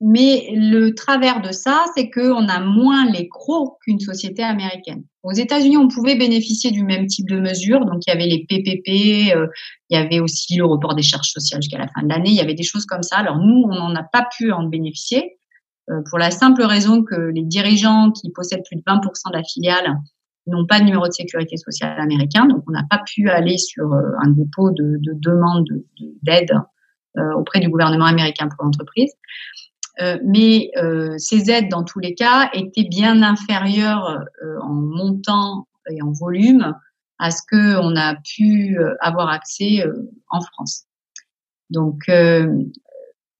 mais 0.00 0.48
le 0.54 0.90
travers 0.94 1.42
de 1.42 1.52
ça, 1.52 1.84
c'est 1.94 2.10
qu'on 2.10 2.48
a 2.48 2.60
moins 2.60 3.10
les 3.10 3.28
crocs 3.28 3.76
qu'une 3.82 4.00
société 4.00 4.42
américaine. 4.42 5.04
Aux 5.22 5.32
États-Unis, 5.32 5.76
on 5.76 5.88
pouvait 5.88 6.16
bénéficier 6.16 6.70
du 6.70 6.82
même 6.82 7.06
type 7.06 7.28
de 7.28 7.40
mesures. 7.40 7.84
Donc, 7.84 8.02
il 8.06 8.10
y 8.10 8.12
avait 8.12 8.26
les 8.26 8.44
PPP, 8.46 8.88
il 8.88 9.48
y 9.90 9.96
avait 9.96 10.20
aussi 10.20 10.56
le 10.56 10.66
report 10.66 10.94
des 10.94 11.02
charges 11.02 11.30
sociales 11.30 11.62
jusqu'à 11.62 11.78
la 11.78 11.88
fin 11.88 12.02
de 12.02 12.08
l'année. 12.08 12.30
Il 12.30 12.36
y 12.36 12.40
avait 12.40 12.54
des 12.54 12.62
choses 12.62 12.84
comme 12.84 13.02
ça. 13.02 13.16
Alors, 13.16 13.38
nous, 13.38 13.64
on 13.64 13.74
n'en 13.74 13.94
a 13.94 14.02
pas 14.02 14.26
pu 14.36 14.52
en 14.52 14.64
bénéficier. 14.64 15.38
Euh, 15.90 16.00
pour 16.08 16.18
la 16.18 16.30
simple 16.30 16.62
raison 16.62 17.02
que 17.02 17.14
les 17.14 17.42
dirigeants 17.42 18.10
qui 18.10 18.30
possèdent 18.30 18.64
plus 18.64 18.76
de 18.76 18.82
20% 18.82 19.30
de 19.30 19.36
la 19.36 19.42
filiale 19.42 19.98
n'ont 20.46 20.66
pas 20.66 20.78
de 20.78 20.84
numéro 20.84 21.06
de 21.06 21.12
sécurité 21.12 21.56
sociale 21.56 21.98
américain, 22.00 22.46
donc 22.46 22.64
on 22.68 22.72
n'a 22.72 22.84
pas 22.88 23.02
pu 23.06 23.30
aller 23.30 23.58
sur 23.58 23.92
euh, 23.92 24.02
un 24.22 24.30
dépôt 24.30 24.70
de, 24.70 24.98
de 25.00 25.12
demande 25.14 25.66
d'aide 26.22 26.52
euh, 27.16 27.32
auprès 27.34 27.60
du 27.60 27.68
gouvernement 27.68 28.06
américain 28.06 28.48
pour 28.48 28.64
l'entreprise. 28.64 29.12
mais 30.24 30.72
ces 31.18 31.50
aides, 31.50 31.68
dans 31.70 31.84
tous 31.84 32.00
les 32.00 32.14
cas, 32.14 32.50
étaient 32.52 32.88
bien 32.88 33.22
inférieures 33.22 34.24
en 34.60 34.72
montant 34.72 35.68
et 35.88 36.02
en 36.02 36.10
volume 36.10 36.74
à 37.20 37.30
ce 37.30 37.42
que 37.48 37.76
on 37.76 37.94
a 37.94 38.16
pu 38.16 38.76
avoir 39.00 39.28
accès 39.28 39.84
en 40.30 40.40
France. 40.40 40.86
Donc 41.70 42.10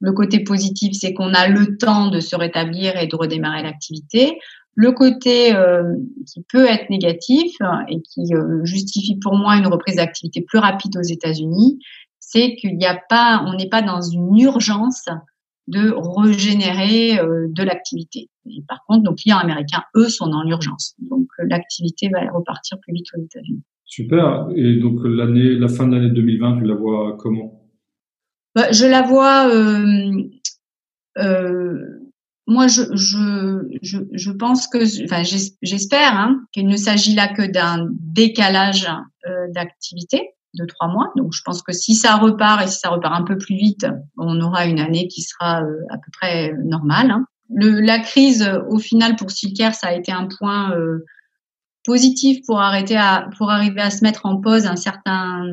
le 0.00 0.12
côté 0.12 0.40
positif, 0.40 0.92
c'est 0.98 1.14
qu'on 1.14 1.32
a 1.34 1.48
le 1.48 1.76
temps 1.76 2.08
de 2.08 2.20
se 2.20 2.36
rétablir 2.36 2.96
et 2.96 3.06
de 3.06 3.16
redémarrer 3.16 3.62
l'activité. 3.62 4.38
Le 4.76 4.92
côté 4.92 5.54
euh, 5.54 5.94
qui 6.26 6.44
peut 6.52 6.66
être 6.66 6.90
négatif 6.90 7.52
et 7.88 8.00
qui 8.02 8.34
euh, 8.34 8.64
justifie 8.64 9.16
pour 9.20 9.36
moi 9.36 9.56
une 9.56 9.68
reprise 9.68 9.96
d'activité 9.96 10.42
plus 10.42 10.58
rapide 10.58 10.96
aux 10.96 11.02
États-Unis, 11.02 11.78
c'est 12.18 12.56
qu'il 12.56 12.76
n'y 12.76 12.86
a 12.86 13.00
pas, 13.08 13.44
on 13.46 13.54
n'est 13.56 13.68
pas 13.68 13.82
dans 13.82 14.00
une 14.00 14.36
urgence 14.38 15.04
de 15.68 15.94
régénérer 15.96 17.18
euh, 17.20 17.46
de 17.48 17.62
l'activité. 17.62 18.28
par 18.68 18.84
contre, 18.86 19.04
nos 19.04 19.14
clients 19.14 19.38
américains, 19.38 19.84
eux, 19.96 20.08
sont 20.08 20.26
dans 20.26 20.42
l'urgence. 20.42 20.94
Donc 20.98 21.28
l'activité 21.38 22.10
va 22.12 22.20
repartir 22.32 22.78
plus 22.80 22.92
vite 22.92 23.06
aux 23.16 23.22
États-Unis. 23.22 23.62
Super. 23.84 24.48
Et 24.56 24.74
donc 24.76 24.98
l'année, 25.04 25.54
la 25.54 25.68
fin 25.68 25.86
de 25.86 25.94
l'année 25.94 26.10
2020, 26.10 26.58
tu 26.58 26.64
la 26.64 26.74
vois 26.74 27.16
comment? 27.18 27.63
Bah, 28.54 28.72
Je 28.72 28.86
la 28.86 29.02
vois. 29.02 29.48
Euh, 31.18 31.94
moi, 32.46 32.66
je, 32.68 32.82
je, 32.94 33.78
je, 33.82 33.98
je, 34.12 34.30
pense 34.30 34.66
que, 34.66 35.04
enfin, 35.04 35.22
j'espère 35.62 36.14
hein, 36.14 36.42
qu'il 36.52 36.66
ne 36.66 36.76
s'agit 36.76 37.14
là 37.14 37.28
que 37.28 37.42
d'un 37.42 37.88
décalage 37.90 38.86
euh, 39.26 39.46
d'activité 39.54 40.30
de 40.54 40.66
trois 40.66 40.88
mois. 40.88 41.10
Donc, 41.16 41.32
je 41.32 41.40
pense 41.42 41.62
que 41.62 41.72
si 41.72 41.94
ça 41.94 42.16
repart 42.16 42.62
et 42.62 42.66
si 42.66 42.78
ça 42.78 42.90
repart 42.90 43.14
un 43.18 43.24
peu 43.24 43.38
plus 43.38 43.56
vite, 43.56 43.86
on 44.18 44.40
aura 44.40 44.66
une 44.66 44.78
année 44.78 45.08
qui 45.08 45.22
sera 45.22 45.62
euh, 45.62 45.80
à 45.90 45.96
peu 45.96 46.10
près 46.12 46.52
normale. 46.64 47.10
Hein. 47.10 47.24
Le, 47.48 47.80
la 47.80 47.98
crise, 47.98 48.48
au 48.68 48.78
final, 48.78 49.16
pour 49.16 49.30
Silker, 49.30 49.72
ça 49.72 49.88
a 49.88 49.94
été 49.94 50.12
un 50.12 50.28
point 50.38 50.72
euh, 50.72 51.04
positif 51.84 52.38
pour 52.46 52.60
arrêter 52.60 52.96
à, 52.96 53.28
pour 53.36 53.50
arriver 53.50 53.82
à 53.82 53.90
se 53.90 54.02
mettre 54.02 54.24
en 54.24 54.40
pause 54.40 54.66
un 54.66 54.76
certain 54.76 55.44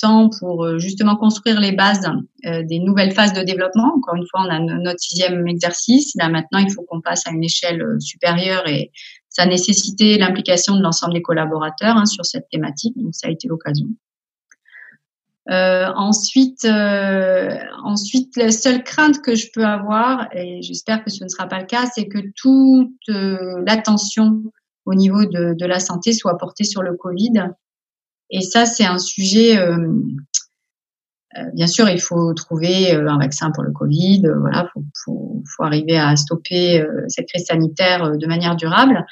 temps 0.00 0.30
pour 0.38 0.64
euh, 0.64 0.78
justement 0.78 1.16
construire 1.16 1.60
les 1.60 1.72
bases 1.72 2.08
euh, 2.46 2.62
des 2.62 2.78
nouvelles 2.78 3.12
phases 3.12 3.32
de 3.32 3.42
développement. 3.42 3.92
Encore 3.96 4.14
une 4.14 4.26
fois, 4.30 4.42
on 4.46 4.50
a 4.50 4.58
notre 4.60 5.00
sixième 5.00 5.46
exercice. 5.48 6.14
Là 6.14 6.28
maintenant, 6.28 6.60
il 6.60 6.72
faut 6.72 6.82
qu'on 6.82 7.00
passe 7.00 7.26
à 7.26 7.32
une 7.32 7.42
échelle 7.42 7.82
euh, 7.82 7.98
supérieure 7.98 8.66
et 8.68 8.92
ça 9.28 9.42
a 9.42 9.46
nécessité 9.46 10.16
l'implication 10.16 10.76
de 10.76 10.82
l'ensemble 10.82 11.14
des 11.14 11.22
collaborateurs 11.22 11.96
hein, 11.96 12.06
sur 12.06 12.24
cette 12.24 12.48
thématique. 12.50 12.94
Donc 12.96 13.14
ça 13.14 13.26
a 13.26 13.30
été 13.30 13.48
l'occasion. 13.48 13.86
Euh, 15.50 15.86
ensuite, 15.96 16.64
ensuite, 17.82 18.36
la 18.36 18.52
seule 18.52 18.84
crainte 18.84 19.20
que 19.20 19.34
je 19.34 19.48
peux 19.52 19.64
avoir, 19.64 20.28
et 20.32 20.62
j'espère 20.62 21.02
que 21.02 21.10
ce 21.10 21.24
ne 21.24 21.28
sera 21.28 21.48
pas 21.48 21.58
le 21.58 21.66
cas, 21.66 21.86
c'est 21.92 22.06
que 22.06 22.18
toute 22.36 23.08
l'attention 23.66 24.42
au 24.86 24.94
niveau 24.94 25.24
de, 25.24 25.66
la 25.66 25.80
santé 25.80 26.12
soit 26.12 26.36
porté 26.38 26.64
sur 26.64 26.82
le 26.82 26.96
Covid. 26.96 27.50
Et 28.30 28.40
ça, 28.40 28.66
c'est 28.66 28.84
un 28.84 28.98
sujet. 28.98 29.58
Euh, 29.58 29.76
euh, 31.38 31.44
bien 31.54 31.66
sûr, 31.66 31.88
il 31.88 32.00
faut 32.00 32.32
trouver 32.34 32.94
euh, 32.94 33.08
un 33.08 33.18
vaccin 33.18 33.50
pour 33.52 33.62
le 33.62 33.72
Covid. 33.72 34.22
voilà, 34.40 34.68
faut, 34.72 35.42
faut, 35.56 35.62
arriver 35.62 35.98
à 35.98 36.16
stopper 36.16 36.84
cette 37.08 37.28
crise 37.28 37.46
sanitaire 37.46 38.16
de 38.16 38.26
manière 38.26 38.56
durable. 38.56 39.04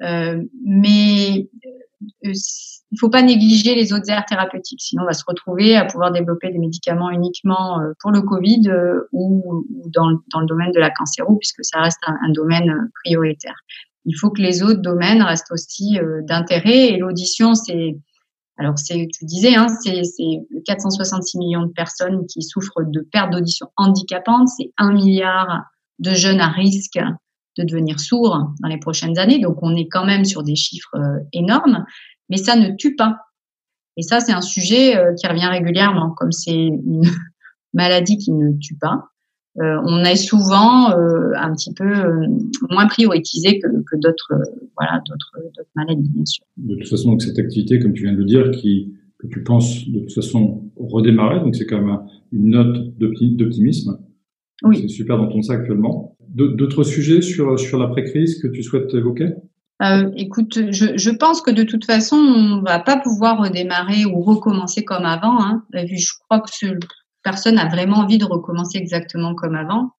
mais 0.00 1.48
il 2.22 2.98
faut 2.98 3.10
pas 3.10 3.22
négliger 3.22 3.76
les 3.76 3.92
autres 3.92 4.10
aires 4.10 4.24
thérapeutiques, 4.26 4.80
sinon 4.80 5.04
on 5.04 5.06
va 5.06 5.12
se 5.12 5.22
retrouver 5.24 5.76
à 5.76 5.84
pouvoir 5.84 6.10
développer 6.10 6.50
des 6.50 6.58
médicaments 6.58 7.10
uniquement 7.10 7.80
pour 8.00 8.10
le 8.10 8.22
Covid 8.22 8.62
ou, 9.12 9.64
dans, 9.86 10.10
dans, 10.32 10.40
le 10.40 10.46
domaine 10.46 10.72
de 10.72 10.80
la 10.80 10.90
cancéro, 10.90 11.36
puisque 11.36 11.64
ça 11.64 11.80
reste 11.80 12.00
un 12.08 12.32
domaine 12.32 12.90
prioritaire 13.04 13.54
il 14.04 14.14
faut 14.18 14.30
que 14.30 14.42
les 14.42 14.62
autres 14.62 14.80
domaines 14.80 15.22
restent 15.22 15.52
aussi 15.52 15.98
euh, 15.98 16.22
d'intérêt. 16.22 16.92
Et 16.92 16.96
l'audition, 16.96 17.54
c'est, 17.54 17.96
alors 18.58 18.78
c'est, 18.78 19.08
tu 19.12 19.24
disais, 19.24 19.54
hein, 19.54 19.66
c'est, 19.82 20.02
466 20.66 21.38
millions 21.38 21.62
de 21.62 21.72
personnes 21.72 22.26
qui 22.26 22.42
souffrent 22.42 22.82
de 22.84 23.00
perte 23.00 23.32
d'audition 23.32 23.68
handicapante. 23.76 24.48
C'est 24.48 24.72
un 24.76 24.92
milliard 24.92 25.62
de 25.98 26.12
jeunes 26.14 26.40
à 26.40 26.48
risque 26.48 26.98
de 27.58 27.64
devenir 27.64 28.00
sourds 28.00 28.50
dans 28.60 28.68
les 28.68 28.78
prochaines 28.78 29.18
années. 29.18 29.38
Donc 29.38 29.58
on 29.62 29.76
est 29.76 29.88
quand 29.88 30.04
même 30.04 30.24
sur 30.24 30.42
des 30.42 30.56
chiffres 30.56 30.96
euh, 30.96 31.18
énormes, 31.32 31.84
mais 32.28 32.38
ça 32.38 32.56
ne 32.56 32.74
tue 32.76 32.96
pas. 32.96 33.18
Et 33.96 34.02
ça, 34.02 34.20
c'est 34.20 34.32
un 34.32 34.40
sujet 34.40 34.96
euh, 34.96 35.12
qui 35.14 35.26
revient 35.26 35.46
régulièrement, 35.46 36.10
comme 36.10 36.32
c'est 36.32 36.52
une 36.54 37.02
maladie 37.74 38.16
qui 38.16 38.32
ne 38.32 38.58
tue 38.58 38.76
pas. 38.76 39.11
Euh, 39.60 39.76
on 39.84 40.02
est 40.04 40.16
souvent 40.16 40.90
euh, 40.92 41.32
un 41.36 41.52
petit 41.52 41.74
peu 41.74 41.84
euh, 41.84 42.26
moins 42.70 42.86
prioritisé 42.86 43.58
que, 43.58 43.66
que 43.68 43.96
d'autres 43.98 44.32
voilà 44.78 45.02
d'autres 45.06 45.66
maladies 45.74 46.08
bien 46.08 46.24
sûr. 46.24 46.44
De 46.56 46.74
toute 46.76 46.88
façon, 46.88 47.10
donc 47.10 47.22
cette 47.22 47.38
activité, 47.38 47.78
comme 47.78 47.92
tu 47.92 48.04
viens 48.04 48.14
de 48.14 48.18
le 48.18 48.24
dire, 48.24 48.50
qui 48.50 48.94
que 49.18 49.26
tu 49.26 49.42
penses 49.42 49.86
de 49.88 50.00
toute 50.00 50.14
façon 50.14 50.64
redémarrer, 50.76 51.40
donc 51.40 51.54
c'est 51.54 51.66
quand 51.66 51.82
même 51.82 51.98
une 52.32 52.50
note 52.50 52.96
d'optimisme. 52.98 53.98
Oui. 54.64 54.78
C'est 54.80 54.88
super 54.88 55.18
dans 55.18 55.28
ton 55.28 55.42
sac 55.42 55.60
actuellement. 55.60 56.16
D'autres 56.30 56.82
sujets 56.82 57.20
sur 57.20 57.58
sur 57.58 57.78
l'après-crise 57.78 58.40
que 58.40 58.48
tu 58.48 58.62
souhaites 58.62 58.94
évoquer? 58.94 59.34
Euh, 59.82 60.10
écoute, 60.16 60.70
je, 60.70 60.96
je, 60.96 61.10
pense 61.10 61.40
que 61.40 61.50
de 61.50 61.64
toute 61.64 61.84
façon, 61.84 62.16
on 62.16 62.62
va 62.62 62.78
pas 62.78 62.98
pouvoir 62.98 63.42
redémarrer 63.42 64.04
ou 64.04 64.20
recommencer 64.20 64.84
comme 64.84 65.04
avant. 65.04 65.42
Hein. 65.42 65.64
Je 65.74 66.12
crois 66.20 66.40
que 66.40 66.50
ce, 66.52 66.66
personne 67.22 67.56
n'a 67.56 67.68
vraiment 67.68 67.98
envie 67.98 68.18
de 68.18 68.24
recommencer 68.24 68.78
exactement 68.78 69.34
comme 69.34 69.54
avant. 69.54 69.90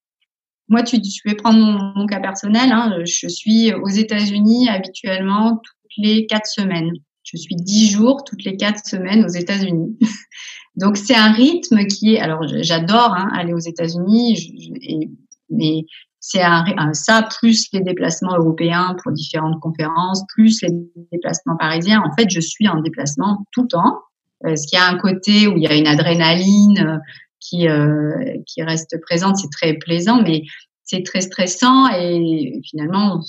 Moi, 0.69 0.83
tu, 0.83 1.01
tu 1.01 1.27
vais 1.27 1.35
prendre 1.35 1.59
mon, 1.95 2.05
cas 2.05 2.19
personnel. 2.19 2.71
Hein, 2.71 2.99
je 3.05 3.27
suis 3.27 3.73
aux 3.73 3.89
États-Unis 3.89 4.69
habituellement 4.69 5.57
toutes 5.57 5.97
les 5.97 6.25
quatre 6.25 6.47
semaines. 6.47 6.91
Je 7.23 7.37
suis 7.37 7.55
dix 7.55 7.89
jours 7.89 8.23
toutes 8.23 8.43
les 8.43 8.57
quatre 8.57 8.85
semaines 8.85 9.25
aux 9.25 9.29
États-Unis. 9.29 9.97
Donc 10.75 10.97
c'est 10.97 11.15
un 11.15 11.31
rythme 11.31 11.85
qui 11.85 12.15
est. 12.15 12.19
Alors 12.19 12.41
j'adore 12.61 13.13
hein, 13.13 13.29
aller 13.33 13.53
aux 13.53 13.59
États-Unis, 13.59 15.05
mais 15.49 15.85
c'est 16.19 16.41
un, 16.41 16.63
ça 16.93 17.27
plus 17.39 17.67
les 17.73 17.81
déplacements 17.81 18.35
européens 18.37 18.95
pour 19.03 19.11
différentes 19.11 19.59
conférences, 19.59 20.23
plus 20.33 20.61
les 20.61 20.69
déplacements 21.11 21.57
parisiens. 21.57 22.01
En 22.01 22.15
fait, 22.15 22.29
je 22.29 22.39
suis 22.39 22.67
en 22.67 22.79
déplacement 22.79 23.45
tout 23.51 23.63
le 23.63 23.67
temps. 23.67 23.99
Euh, 24.45 24.55
ce 24.55 24.67
qui 24.67 24.75
a 24.75 24.87
un 24.87 24.97
côté 24.97 25.47
où 25.47 25.57
il 25.57 25.63
y 25.63 25.67
a 25.67 25.75
une 25.75 25.87
adrénaline 25.87 26.79
euh, 26.79 26.97
qui, 27.39 27.67
euh, 27.67 28.37
qui 28.45 28.61
reste 28.63 28.99
présente, 29.01 29.37
c'est 29.37 29.49
très 29.51 29.73
plaisant, 29.73 30.21
mais 30.21 30.43
c'est 30.83 31.03
très 31.03 31.21
stressant 31.21 31.87
et 31.89 32.59
finalement, 32.69 33.21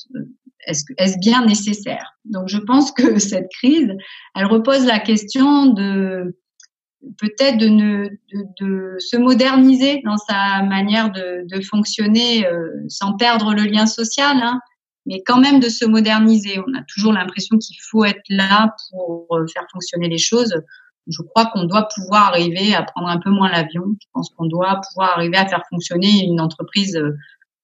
est-ce 0.66 0.84
est 0.98 1.18
bien 1.20 1.44
nécessaire? 1.44 2.16
Donc, 2.24 2.48
je 2.48 2.58
pense 2.58 2.90
que 2.92 3.18
cette 3.18 3.48
crise, 3.50 3.92
elle 4.34 4.46
repose 4.46 4.84
la 4.84 4.98
question 4.98 5.66
de 5.66 6.36
peut-être 7.18 7.58
de, 7.58 7.68
ne, 7.68 8.08
de, 8.60 8.96
se 8.98 9.18
moderniser 9.18 10.00
dans 10.06 10.16
sa 10.16 10.62
manière 10.62 11.12
de, 11.12 11.46
de 11.46 11.60
fonctionner 11.60 12.46
sans 12.88 13.14
perdre 13.18 13.52
le 13.52 13.64
lien 13.64 13.84
social, 13.84 14.38
hein, 14.42 14.58
mais 15.04 15.22
quand 15.24 15.38
même 15.38 15.60
de 15.60 15.68
se 15.68 15.84
moderniser. 15.84 16.58
On 16.66 16.74
a 16.74 16.82
toujours 16.88 17.12
l'impression 17.12 17.58
qu'il 17.58 17.76
faut 17.90 18.06
être 18.06 18.22
là 18.30 18.74
pour 18.90 19.38
faire 19.52 19.66
fonctionner 19.70 20.08
les 20.08 20.16
choses 20.16 20.54
je 21.06 21.22
crois 21.22 21.46
qu'on 21.46 21.64
doit 21.64 21.88
pouvoir 21.94 22.28
arriver 22.28 22.74
à 22.74 22.82
prendre 22.82 23.08
un 23.08 23.18
peu 23.18 23.30
moins 23.30 23.50
l'avion. 23.50 23.84
Je 24.00 24.06
pense 24.12 24.30
qu'on 24.30 24.46
doit 24.46 24.80
pouvoir 24.88 25.16
arriver 25.16 25.36
à 25.36 25.46
faire 25.46 25.62
fonctionner 25.68 26.24
une 26.24 26.40
entreprise 26.40 26.96
euh, 26.96 27.16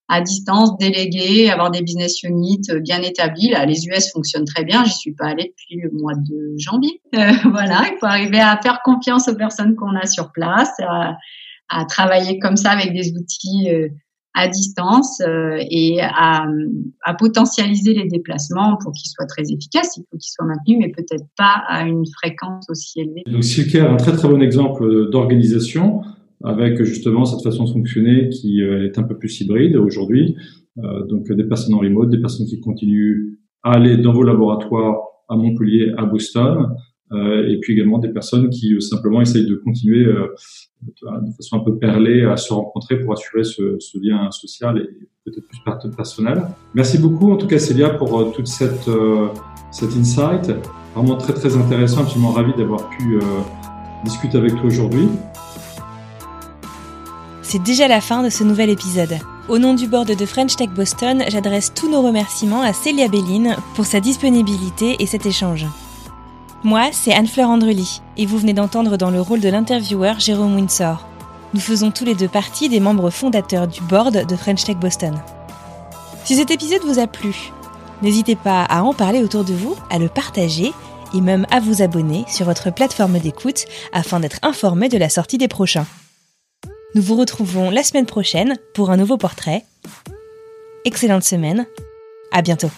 à 0.09 0.20
distance, 0.20 0.76
déléguée, 0.76 1.50
avoir 1.50 1.70
des 1.70 1.83
business 1.83 2.22
units 2.22 2.62
euh, 2.70 2.81
bien 2.81 3.00
établis. 3.00 3.50
Là, 3.50 3.64
les 3.64 3.87
US 3.87 4.12
fonctionnent 4.12 4.44
très 4.44 4.64
bien. 4.64 4.85
J'y 4.85 4.92
suis 4.92 5.14
pas 5.14 5.26
allée 5.29 5.55
depuis 5.57 5.81
le 5.81 5.90
mois 5.92 6.14
de 6.14 6.55
janvier. 6.59 7.00
Euh, 7.16 7.33
voilà, 7.50 7.83
il 7.90 7.96
faut 7.98 8.07
arriver 8.07 8.38
à 8.38 8.59
faire 8.62 8.83
confiance 8.85 9.26
aux 9.29 9.35
personnes 9.35 9.74
qu'on 9.74 9.96
a 9.96 10.07
sur 10.07 10.31
place, 10.31 10.72
à, 10.79 11.16
à, 11.68 11.85
travailler 11.85 12.38
comme 12.38 12.57
ça 12.57 12.70
avec 12.70 12.92
des 12.92 13.12
outils 13.16 13.68
à 14.34 14.48
distance 14.48 15.20
euh, 15.20 15.58
et 15.70 16.00
à, 16.00 16.46
à, 17.04 17.14
potentialiser 17.14 17.94
les 17.94 18.06
déplacements 18.06 18.76
pour 18.80 18.92
qu'ils 18.92 19.10
soient 19.10 19.26
très 19.26 19.42
efficaces. 19.42 19.96
Il 19.96 20.04
faut 20.10 20.16
qu'ils 20.16 20.30
soient 20.30 20.46
maintenus, 20.46 20.78
mais 20.80 20.88
peut-être 20.88 21.24
pas 21.36 21.64
à 21.68 21.82
une 21.84 22.04
fréquence 22.06 22.66
aussi 22.70 23.00
élevée. 23.00 23.22
Donc 23.26 23.42
Silker 23.42 23.80
un 23.80 23.96
très 23.96 24.12
très 24.12 24.28
bon 24.28 24.40
exemple 24.40 25.10
d'organisation 25.10 26.02
avec 26.44 26.82
justement 26.84 27.24
cette 27.24 27.42
façon 27.42 27.64
de 27.64 27.70
fonctionner 27.70 28.28
qui 28.30 28.62
euh, 28.62 28.86
est 28.86 28.98
un 28.98 29.02
peu 29.02 29.18
plus 29.18 29.40
hybride 29.40 29.76
aujourd'hui. 29.76 30.36
Euh, 30.78 31.04
donc 31.06 31.30
des 31.30 31.44
personnes 31.44 31.74
en 31.74 31.80
remote, 31.80 32.10
des 32.10 32.20
personnes 32.20 32.46
qui 32.46 32.60
continuent 32.60 33.38
à 33.62 33.72
aller 33.72 33.96
dans 33.96 34.12
vos 34.12 34.22
laboratoires 34.22 34.96
à 35.28 35.36
Montpellier, 35.36 35.92
à 35.98 36.06
Boston, 36.06 36.68
et 37.12 37.59
puis 37.61 37.73
également 37.73 37.99
des 37.99 38.09
personnes 38.09 38.51
qui 38.51 38.75
euh, 38.75 38.81
simplement 38.81 39.20
essayent 39.20 39.46
de 39.46 39.57
continuer 39.57 40.05
euh, 40.05 40.29
de 40.83 41.33
façon 41.37 41.57
un 41.57 41.64
peu 41.64 41.77
perlée 41.77 42.25
à 42.25 42.37
se 42.37 42.53
rencontrer 42.53 43.01
pour 43.01 43.12
assurer 43.12 43.44
ce, 43.44 43.99
lien 43.99 44.31
social 44.31 44.79
et 44.79 45.07
peut-être 45.25 45.46
plus 45.46 45.90
personnel. 45.96 46.42
Merci 46.75 46.99
beaucoup 46.99 47.33
en 47.33 47.37
tout 47.37 47.46
cas 47.46 47.59
Célia 47.59 47.90
pour 47.90 48.33
toute 48.33 48.46
cette 48.46 48.88
cet 49.70 49.90
insight, 49.96 50.51
vraiment 50.94 51.16
très 51.16 51.35
très 51.35 51.57
intéressant, 51.57 52.03
absolument 52.03 52.33
ravi 52.33 52.53
d'avoir 52.57 52.88
pu 52.90 53.18
discuter 54.05 54.38
avec 54.38 54.53
toi 54.53 54.64
aujourd'hui. 54.64 55.09
C'est 57.42 57.62
déjà 57.62 57.88
la 57.88 58.01
fin 58.01 58.23
de 58.23 58.31
ce 58.31 58.44
nouvel 58.44 58.70
épisode. 58.70 59.18
Au 59.49 59.59
nom 59.59 59.75
du 59.75 59.88
board 59.88 60.16
de 60.16 60.25
French 60.25 60.55
Tech 60.55 60.70
Boston, 60.70 61.25
j'adresse 61.29 61.75
tous 61.75 61.90
nos 61.90 62.01
remerciements 62.03 62.62
à 62.62 62.73
Célia 62.73 63.09
Belline 63.09 63.57
pour 63.75 63.85
sa 63.85 63.99
disponibilité 63.99 64.94
et 65.01 65.07
cet 65.07 65.27
échange. 65.27 65.66
Moi, 66.62 66.90
c'est 66.92 67.14
Anne-Fleur 67.14 67.49
Andrely, 67.49 68.03
et 68.18 68.27
vous 68.27 68.37
venez 68.37 68.53
d'entendre 68.53 68.99
dans 68.99 69.11
le 69.11 69.20
rôle 69.20 69.40
de 69.40 69.49
l'intervieweur 69.49 70.20
Jérôme 70.20 70.57
Windsor. 70.57 71.09
Nous 71.55 71.61
faisons 71.61 71.90
tous 71.90 72.05
les 72.05 72.14
deux 72.14 72.29
partie 72.29 72.68
des 72.68 72.81
membres 72.81 73.09
fondateurs 73.09 73.66
du 73.66 73.81
board 73.81 74.27
de 74.27 74.37
French 74.37 74.64
Tech 74.64 74.77
Boston. 74.77 75.18
Si 76.25 76.37
cet 76.37 76.51
épisode 76.51 76.83
vous 76.85 76.99
a 76.99 77.07
plu, 77.07 77.51
n'hésitez 78.03 78.37
pas 78.37 78.62
à 78.64 78.83
en 78.83 78.92
parler 78.92 79.23
autour 79.23 79.42
de 79.42 79.55
vous, 79.55 79.75
à 79.88 79.99
le 79.99 80.09
partager 80.09 80.75
et 81.14 81.23
même 81.23 81.46
à 81.51 81.61
vous 81.61 81.81
abonner 81.81 82.27
sur 82.29 82.44
votre 82.44 82.70
plateforme 82.70 83.18
d'écoute 83.18 83.64
afin 83.94 84.20
d'être 84.20 84.38
informé 84.42 84.90
de 84.90 84.99
la 84.99 85.09
sortie 85.09 85.38
des 85.38 85.49
prochains. 85.49 85.87
Nous 86.94 87.03
vous 87.03 87.16
retrouvons 87.16 87.70
la 87.70 87.83
semaine 87.83 88.07
prochaine 88.07 88.59
pour 88.75 88.90
un 88.90 88.99
nouveau 88.99 89.16
portrait. 89.16 89.64
Excellente 90.85 91.25
semaine, 91.25 91.66
à 92.33 92.42
bientôt. 92.42 92.70